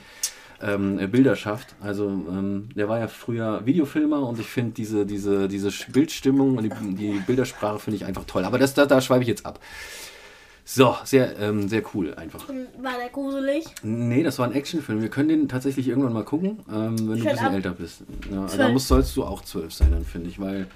ähm, 0.60 1.10
Bilder 1.10 1.36
schafft. 1.36 1.74
Also 1.80 2.08
ähm, 2.08 2.68
der 2.74 2.88
war 2.88 2.98
ja 2.98 3.08
früher 3.08 3.64
Videofilmer 3.64 4.26
und 4.26 4.40
ich 4.40 4.46
finde 4.46 4.72
diese, 4.72 5.06
diese, 5.06 5.48
diese 5.48 5.70
Bildstimmung 5.92 6.56
und 6.56 6.64
die, 6.64 6.94
die 6.94 7.20
Bildersprache 7.20 7.78
finde 7.78 7.96
ich 7.96 8.04
einfach 8.04 8.24
toll. 8.24 8.44
Aber 8.44 8.58
das, 8.58 8.74
da, 8.74 8.86
da 8.86 9.00
schweife 9.00 9.22
ich 9.22 9.28
jetzt 9.28 9.46
ab. 9.46 9.60
So, 10.70 10.94
sehr, 11.04 11.38
ähm, 11.38 11.66
sehr 11.66 11.82
cool 11.94 12.12
einfach. 12.14 12.46
War 12.46 12.98
der 12.98 13.08
gruselig? 13.10 13.64
Nee, 13.82 14.22
das 14.22 14.38
war 14.38 14.46
ein 14.46 14.52
Actionfilm. 14.52 15.00
Wir 15.00 15.08
können 15.08 15.30
den 15.30 15.48
tatsächlich 15.48 15.88
irgendwann 15.88 16.12
mal 16.12 16.24
gucken, 16.24 16.58
ähm, 16.70 16.98
wenn 16.98 17.06
du 17.06 17.12
ein 17.12 17.22
bisschen 17.22 17.38
ab. 17.38 17.54
älter 17.54 17.70
bist. 17.70 18.02
Ja, 18.30 18.46
da 18.54 18.68
musst, 18.68 18.88
sollst 18.88 19.16
du 19.16 19.24
auch 19.24 19.40
zwölf 19.40 19.72
sein, 19.72 19.92
dann 19.92 20.04
finde 20.04 20.28
ich, 20.28 20.38
weil 20.38 20.66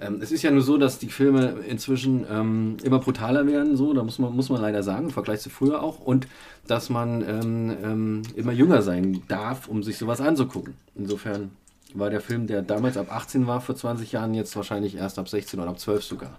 ähm, 0.00 0.18
es 0.20 0.32
ist 0.32 0.42
ja 0.42 0.50
nur 0.50 0.62
so, 0.62 0.76
dass 0.76 0.98
die 0.98 1.08
Filme 1.08 1.56
inzwischen 1.68 2.26
ähm, 2.30 2.76
immer 2.82 2.98
brutaler 2.98 3.46
werden, 3.46 3.76
so, 3.76 3.92
da 3.92 4.02
muss 4.02 4.18
man, 4.18 4.34
muss 4.34 4.48
man 4.48 4.60
leider 4.60 4.82
sagen, 4.82 5.06
im 5.06 5.10
Vergleich 5.10 5.40
zu 5.40 5.50
früher 5.50 5.82
auch, 5.82 6.00
und 6.00 6.26
dass 6.66 6.90
man 6.90 7.22
ähm, 7.22 7.76
ähm, 7.82 8.22
immer 8.36 8.52
jünger 8.52 8.82
sein 8.82 9.22
darf, 9.28 9.68
um 9.68 9.82
sich 9.82 9.98
sowas 9.98 10.20
anzugucken. 10.20 10.74
Insofern 10.94 11.50
war 11.94 12.10
der 12.10 12.20
Film, 12.20 12.46
der 12.46 12.62
damals 12.62 12.96
ab 12.96 13.06
18 13.10 13.46
war, 13.46 13.60
vor 13.60 13.76
20 13.76 14.12
Jahren, 14.12 14.34
jetzt 14.34 14.56
wahrscheinlich 14.56 14.96
erst 14.96 15.18
ab 15.18 15.28
16 15.28 15.60
oder 15.60 15.70
ab 15.70 15.78
12 15.78 16.02
sogar. 16.02 16.38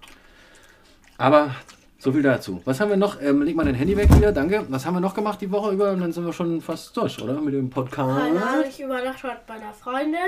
Aber 1.17 1.51
so 1.97 2.11
viel 2.11 2.21
dazu. 2.21 2.61
Was 2.65 2.79
haben 2.79 2.89
wir 2.89 2.97
noch? 2.97 3.21
Ähm, 3.21 3.41
leg 3.41 3.55
mal 3.55 3.65
dein 3.65 3.75
Handy 3.75 3.95
weg 3.95 4.13
wieder, 4.13 4.31
danke. 4.31 4.65
Was 4.69 4.85
haben 4.85 4.95
wir 4.95 4.99
noch 4.99 5.15
gemacht 5.15 5.39
die 5.41 5.49
Woche 5.49 5.71
über? 5.71 5.91
Und 5.91 6.01
dann 6.01 6.11
sind 6.11 6.25
wir 6.25 6.33
schon 6.33 6.61
fast 6.61 6.95
durch, 6.97 7.21
oder? 7.21 7.39
Mit 7.41 7.53
dem 7.53 7.69
Podcast. 7.69 8.19
Keine 8.19 8.45
Ahnung, 8.45 8.65
ich 8.69 8.81
übernachte 8.81 9.29
heute 9.29 9.41
bei 9.47 9.53
einer 9.55 9.73
Freundin. 9.73 10.19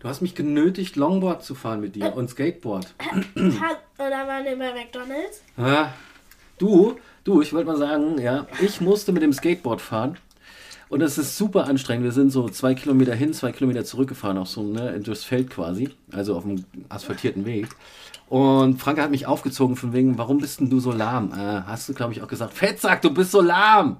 Du 0.00 0.08
hast 0.08 0.22
mich 0.22 0.34
genötigt, 0.34 0.96
Longboard 0.96 1.44
zu 1.44 1.54
fahren 1.54 1.82
mit 1.82 1.94
dir 1.94 2.16
und 2.16 2.30
Skateboard. 2.30 2.94
Und 3.12 3.36
dann 3.98 4.26
waren 4.26 4.44
wir 4.46 4.56
bei 4.56 4.72
McDonalds. 4.72 5.42
Ja. 5.58 5.92
Du, 6.56 6.96
du, 7.22 7.42
ich 7.42 7.52
wollte 7.52 7.66
mal 7.66 7.76
sagen, 7.76 8.18
ja, 8.18 8.46
ich 8.62 8.80
musste 8.80 9.12
mit 9.12 9.22
dem 9.22 9.34
Skateboard 9.34 9.82
fahren. 9.82 10.16
Und 10.88 11.02
es 11.02 11.18
ist 11.18 11.36
super 11.36 11.66
anstrengend. 11.66 12.04
Wir 12.04 12.12
sind 12.12 12.30
so 12.30 12.48
zwei 12.48 12.74
Kilometer 12.74 13.14
hin, 13.14 13.34
zwei 13.34 13.52
Kilometer 13.52 13.84
zurückgefahren, 13.84 14.38
auch 14.38 14.46
so 14.46 14.62
ne, 14.62 14.98
durchs 15.00 15.24
Feld 15.24 15.50
quasi, 15.50 15.90
also 16.12 16.34
auf 16.34 16.44
dem 16.44 16.64
asphaltierten 16.88 17.44
Weg. 17.44 17.68
Und 18.30 18.80
Franke 18.80 19.02
hat 19.02 19.10
mich 19.10 19.26
aufgezogen 19.26 19.76
von 19.76 19.92
wegen, 19.92 20.16
warum 20.16 20.38
bist 20.38 20.60
denn 20.60 20.70
du 20.70 20.80
so 20.80 20.92
lahm? 20.92 21.32
Äh, 21.32 21.62
hast 21.66 21.90
du, 21.90 21.94
glaube 21.94 22.14
ich, 22.14 22.22
auch 22.22 22.28
gesagt, 22.28 22.54
Fettsack, 22.54 23.02
du 23.02 23.12
bist 23.12 23.32
so 23.32 23.42
lahm. 23.42 23.98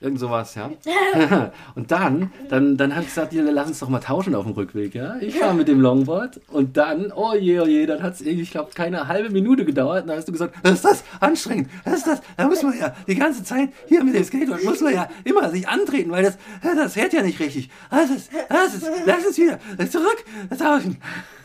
Irgend 0.00 0.20
sowas, 0.20 0.54
ja. 0.54 0.70
und 1.74 1.90
dann, 1.90 2.30
dann, 2.48 2.76
dann 2.76 2.92
habe 2.92 3.02
ich 3.02 3.08
gesagt, 3.08 3.32
ja, 3.32 3.42
lass 3.42 3.66
uns 3.66 3.80
doch 3.80 3.88
mal 3.88 3.98
tauschen 3.98 4.36
auf 4.36 4.44
dem 4.44 4.52
Rückweg, 4.52 4.94
ja. 4.94 5.16
Ich 5.20 5.34
fahre 5.34 5.54
mit 5.54 5.66
dem 5.66 5.80
Longboard 5.80 6.40
und 6.52 6.76
dann, 6.76 7.10
oh 7.10 7.34
je, 7.34 7.58
oh 7.58 7.66
je, 7.66 7.84
dann 7.84 8.00
hat 8.00 8.14
es, 8.14 8.20
ich 8.20 8.52
glaube, 8.52 8.70
keine 8.74 9.08
halbe 9.08 9.30
Minute 9.30 9.64
gedauert. 9.64 10.02
Und 10.02 10.08
dann 10.08 10.18
hast 10.18 10.28
du 10.28 10.32
gesagt, 10.32 10.54
was 10.62 10.74
ist 10.74 10.84
das? 10.84 11.04
Anstrengend. 11.18 11.68
Was 11.84 11.94
ist 11.94 12.06
das? 12.06 12.20
Da 12.36 12.46
muss 12.46 12.62
man 12.62 12.78
ja 12.78 12.94
die 13.08 13.16
ganze 13.16 13.42
Zeit 13.42 13.70
hier 13.88 14.04
mit 14.04 14.14
dem 14.14 14.22
Skateboard, 14.22 14.62
muss 14.62 14.80
man 14.80 14.94
ja 14.94 15.08
immer 15.24 15.50
sich 15.50 15.68
antreten, 15.68 16.12
weil 16.12 16.22
das, 16.22 16.38
das 16.62 16.92
fährt 16.92 17.12
ja 17.12 17.22
nicht 17.22 17.40
richtig. 17.40 17.68
Das 17.90 18.08
ist, 18.08 18.30
das 18.48 18.74
ist, 18.74 18.86
lass 19.04 19.26
es 19.28 19.36
wieder. 19.36 19.58
Zurück, 19.90 20.24
tauschen. 20.56 20.98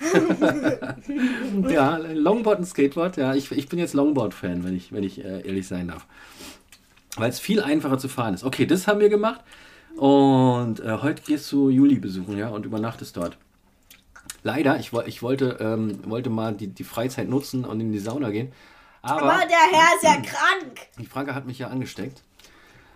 ja, 1.70 1.98
Longboard 1.98 2.60
und 2.60 2.66
Skateboard, 2.66 3.18
ja. 3.18 3.34
Ich, 3.34 3.52
ich 3.52 3.68
bin 3.68 3.80
jetzt 3.80 3.96
Longboard-Fan, 3.96 4.64
wenn 4.64 4.76
ich, 4.76 4.92
wenn 4.92 5.04
ich 5.04 5.26
äh, 5.26 5.42
ehrlich 5.42 5.68
sein 5.68 5.88
darf 5.88 6.06
weil 7.18 7.30
es 7.30 7.40
viel 7.40 7.62
einfacher 7.62 7.98
zu 7.98 8.08
fahren 8.10 8.34
ist. 8.34 8.44
Okay, 8.44 8.66
das 8.66 8.88
haben 8.88 9.00
wir 9.00 9.10
gemacht. 9.10 9.42
Und 9.96 10.80
äh, 10.80 10.98
heute 11.02 11.22
gehst 11.22 11.52
du 11.52 11.70
Juli 11.70 12.00
besuchen, 12.00 12.38
ja, 12.38 12.50
und 12.50 12.66
übernachtest 12.66 13.16
dort. 13.16 13.38
Leider, 14.44 14.80
ich, 14.80 14.92
ich 15.06 15.22
wollte, 15.22 15.58
ähm, 15.60 16.00
wollte 16.10 16.30
mal 16.30 16.54
die, 16.54 16.68
die 16.68 16.84
Freizeit 16.84 17.30
nutzen 17.30 17.64
und 17.66 17.80
in 17.80 17.92
die 17.92 18.00
Sauna 18.00 18.30
gehen. 18.30 18.52
Aber 19.02 19.22
Aber 19.24 19.46
der 19.46 19.58
Herr 19.58 19.96
ist 19.96 20.04
ja 20.04 20.16
krank. 20.22 20.80
die 20.98 21.06
Franke 21.06 21.36
hat 21.36 21.46
mich 21.46 21.60
ja 21.60 21.68
angesteckt. 21.68 22.24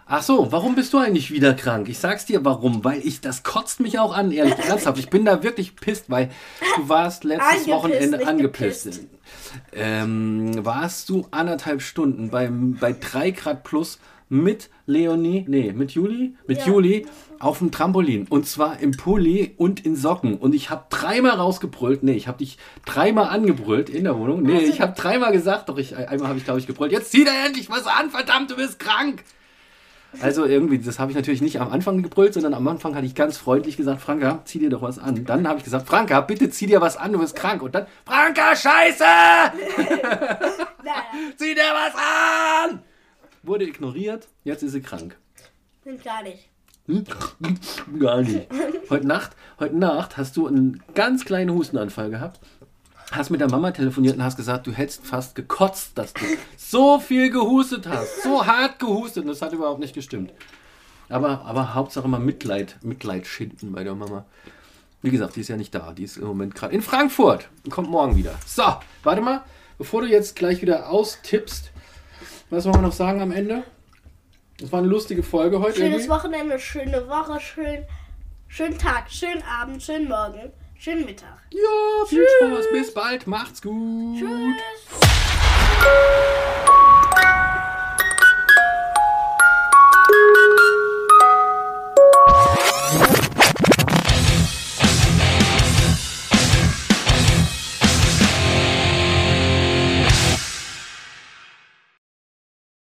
Ach 0.10 0.22
so, 0.24 0.52
warum 0.54 0.76
bist 0.76 0.94
du 0.94 1.00
eigentlich 1.00 1.32
wieder 1.32 1.54
krank? 1.54 1.90
Ich 1.90 2.00
sag's 2.00 2.26
dir 2.26 2.46
warum, 2.46 2.84
weil 2.86 3.06
ich, 3.06 3.20
das 3.20 3.44
kotzt 3.44 3.82
mich 3.82 4.00
auch 4.00 4.16
an, 4.16 4.32
ehrlich, 4.32 4.56
ernsthaft. 4.58 5.00
Ich 5.00 5.10
bin 5.10 5.26
da 5.26 5.44
wirklich 5.44 5.76
pisst, 5.76 6.10
weil 6.10 6.30
du 6.78 6.88
warst 6.88 7.26
letztes 7.26 7.48
Angepisst, 7.48 7.70
Wochenende 7.70 8.28
angepisst. 8.28 8.84
gepisst. 8.86 9.08
Ähm, 9.74 10.64
warst 10.66 11.10
du 11.10 11.28
anderthalb 11.32 11.82
Stunden 11.82 12.30
beim, 12.30 12.76
bei 12.80 12.94
3 12.94 13.32
Grad 13.32 13.64
plus 13.66 14.00
mit 14.30 14.70
Leonie, 14.86 15.46
nee, 15.48 15.72
mit 15.74 15.92
Juli, 15.92 16.36
mit 16.48 16.60
Ja. 16.60 16.68
Juli 16.68 17.06
auf 17.40 17.60
dem 17.60 17.72
Trampolin 17.72 18.28
und 18.30 18.46
zwar 18.46 18.80
im 18.80 18.92
Pulli 18.92 19.54
und 19.56 19.86
in 19.86 19.96
Socken 19.96 20.36
und 20.38 20.54
ich 20.54 20.70
habe 20.70 20.86
dreimal 20.90 21.32
rausgebrüllt, 21.32 22.04
nee, 22.04 22.12
ich 22.14 22.28
habe 22.28 22.40
dich 22.40 22.58
dreimal 22.86 23.30
angebrüllt 23.30 23.90
in 23.90 24.04
der 24.04 24.18
Wohnung, 24.18 24.42
nee, 24.44 24.60
ich 24.60 24.82
habe 24.82 24.94
dreimal 25.00 25.32
gesagt, 25.32 25.70
doch 25.70 25.78
ich 25.78 25.96
einmal 25.96 26.28
habe 26.28 26.38
ich 26.40 26.44
glaube 26.44 26.60
ich 26.60 26.68
gebrüllt, 26.68 26.92
jetzt 26.92 27.12
zieh 27.12 27.24
dir 27.24 27.32
endlich 27.46 27.70
was 27.70 27.88
an, 27.88 28.10
verdammt, 28.10 28.52
du 28.52 28.58
bist 28.58 28.80
krank. 28.80 29.24
Also 30.22 30.46
irgendwie, 30.46 30.80
das 30.80 30.98
habe 31.00 31.12
ich 31.12 31.16
natürlich 31.16 31.42
nicht 31.42 31.62
am 31.62 31.72
Anfang 31.72 32.02
gebrüllt, 32.02 32.34
sondern 32.34 32.54
am 32.54 32.68
Anfang 32.68 32.96
hatte 32.96 33.06
ich 33.06 33.14
ganz 33.14 33.38
freundlich 33.38 33.78
gesagt, 33.78 34.02
Franka, 34.02 34.42
zieh 34.46 34.60
dir 34.60 34.70
doch 34.70 34.82
was 34.82 34.98
an. 34.98 35.26
Dann 35.26 35.48
habe 35.48 35.60
ich 35.60 35.64
gesagt, 35.64 35.88
Franka, 35.88 36.22
bitte 36.22 36.50
zieh 36.50 36.66
dir 36.66 36.82
was 36.82 36.98
an, 36.98 37.14
du 37.14 37.20
bist 37.20 37.36
krank. 37.36 37.62
Und 37.62 37.76
dann, 37.76 37.86
Franka, 38.06 38.56
scheiße! 38.56 39.04
Zieh 41.38 41.54
dir 41.54 41.62
was 41.74 41.94
an! 41.96 42.82
Wurde 43.44 43.66
ignoriert, 43.66 44.28
jetzt 44.44 44.64
ist 44.64 44.72
sie 44.72 44.82
krank. 44.82 45.18
gar 46.04 46.24
nicht. 46.24 46.50
Hm? 46.88 47.04
Gar 48.00 48.22
nicht. 48.22 48.48
Heute 48.90 49.06
Nacht, 49.06 49.36
heute 49.60 49.78
Nacht 49.78 50.16
hast 50.16 50.38
du 50.38 50.48
einen 50.48 50.82
ganz 50.96 51.26
kleinen 51.26 51.54
Hustenanfall 51.54 52.10
gehabt. 52.10 52.40
Hast 53.12 53.30
mit 53.30 53.40
der 53.40 53.50
Mama 53.50 53.72
telefoniert 53.72 54.18
und 54.18 54.24
hast 54.24 54.36
gesagt, 54.36 54.68
du 54.68 54.72
hättest 54.72 55.06
fast 55.06 55.36
gekotzt, 55.36 55.98
dass 55.98 56.14
du 56.14 56.26
so 56.58 57.00
viel 57.00 57.30
gehustet 57.30 57.88
hast. 57.88 58.24
So 58.24 58.46
hart 58.46 58.80
gehustet 58.80 59.24
und 59.24 59.30
das 59.30 59.42
hat 59.42 59.54
überhaupt 59.54 59.80
nicht 59.80 59.94
gestimmt. 59.94 60.34
Aber, 61.10 61.46
aber 61.46 61.74
Hauptsache 61.74 62.08
mal 62.08 62.20
Mitleid, 62.20 62.78
Mitleid 62.82 63.26
schinden 63.26 63.72
bei 63.72 63.84
der 63.84 63.96
Mama. 63.96 64.26
Wie 65.02 65.10
gesagt, 65.10 65.36
die 65.38 65.42
ist 65.42 65.48
ja 65.48 65.56
nicht 65.56 65.74
da. 65.74 65.94
Die 65.94 66.04
ist 66.04 66.18
im 66.18 66.28
Moment 66.28 66.54
gerade 66.54 66.76
in 66.76 66.82
Frankfurt 66.82 67.48
und 67.64 67.72
kommt 67.72 67.90
morgen 67.90 68.18
wieder. 68.18 68.36
So, 68.46 68.64
warte 69.04 69.22
mal, 69.22 69.44
bevor 69.78 70.02
du 70.02 70.08
jetzt 70.08 70.36
gleich 70.36 70.62
wieder 70.62 70.90
austippst, 70.90 71.72
was 72.50 72.66
wollen 72.66 72.76
wir 72.76 72.82
noch 72.82 72.94
sagen 72.94 73.22
am 73.22 73.32
Ende? 73.32 73.64
Das 74.60 74.72
war 74.72 74.80
eine 74.80 74.88
lustige 74.88 75.24
Folge 75.24 75.60
heute. 75.60 75.78
Schönes 75.78 76.06
irgendwie. 76.06 76.10
Wochenende, 76.10 76.60
schöne 76.60 77.08
Woche, 77.08 77.40
schön, 77.40 77.86
schönen 78.48 78.78
Tag, 78.78 79.10
schönen 79.10 79.44
Abend, 79.44 79.84
schönen 79.84 80.10
Morgen, 80.10 80.52
schönen 80.80 81.06
Mittag. 81.06 81.42
Ja, 81.52 82.06
viel 82.08 82.26
Spaß. 82.40 82.70
Bis 82.72 82.94
bald. 82.94 83.28
Macht's 83.28 83.62
gut. 83.62 84.20
Tschüss. 84.20 84.56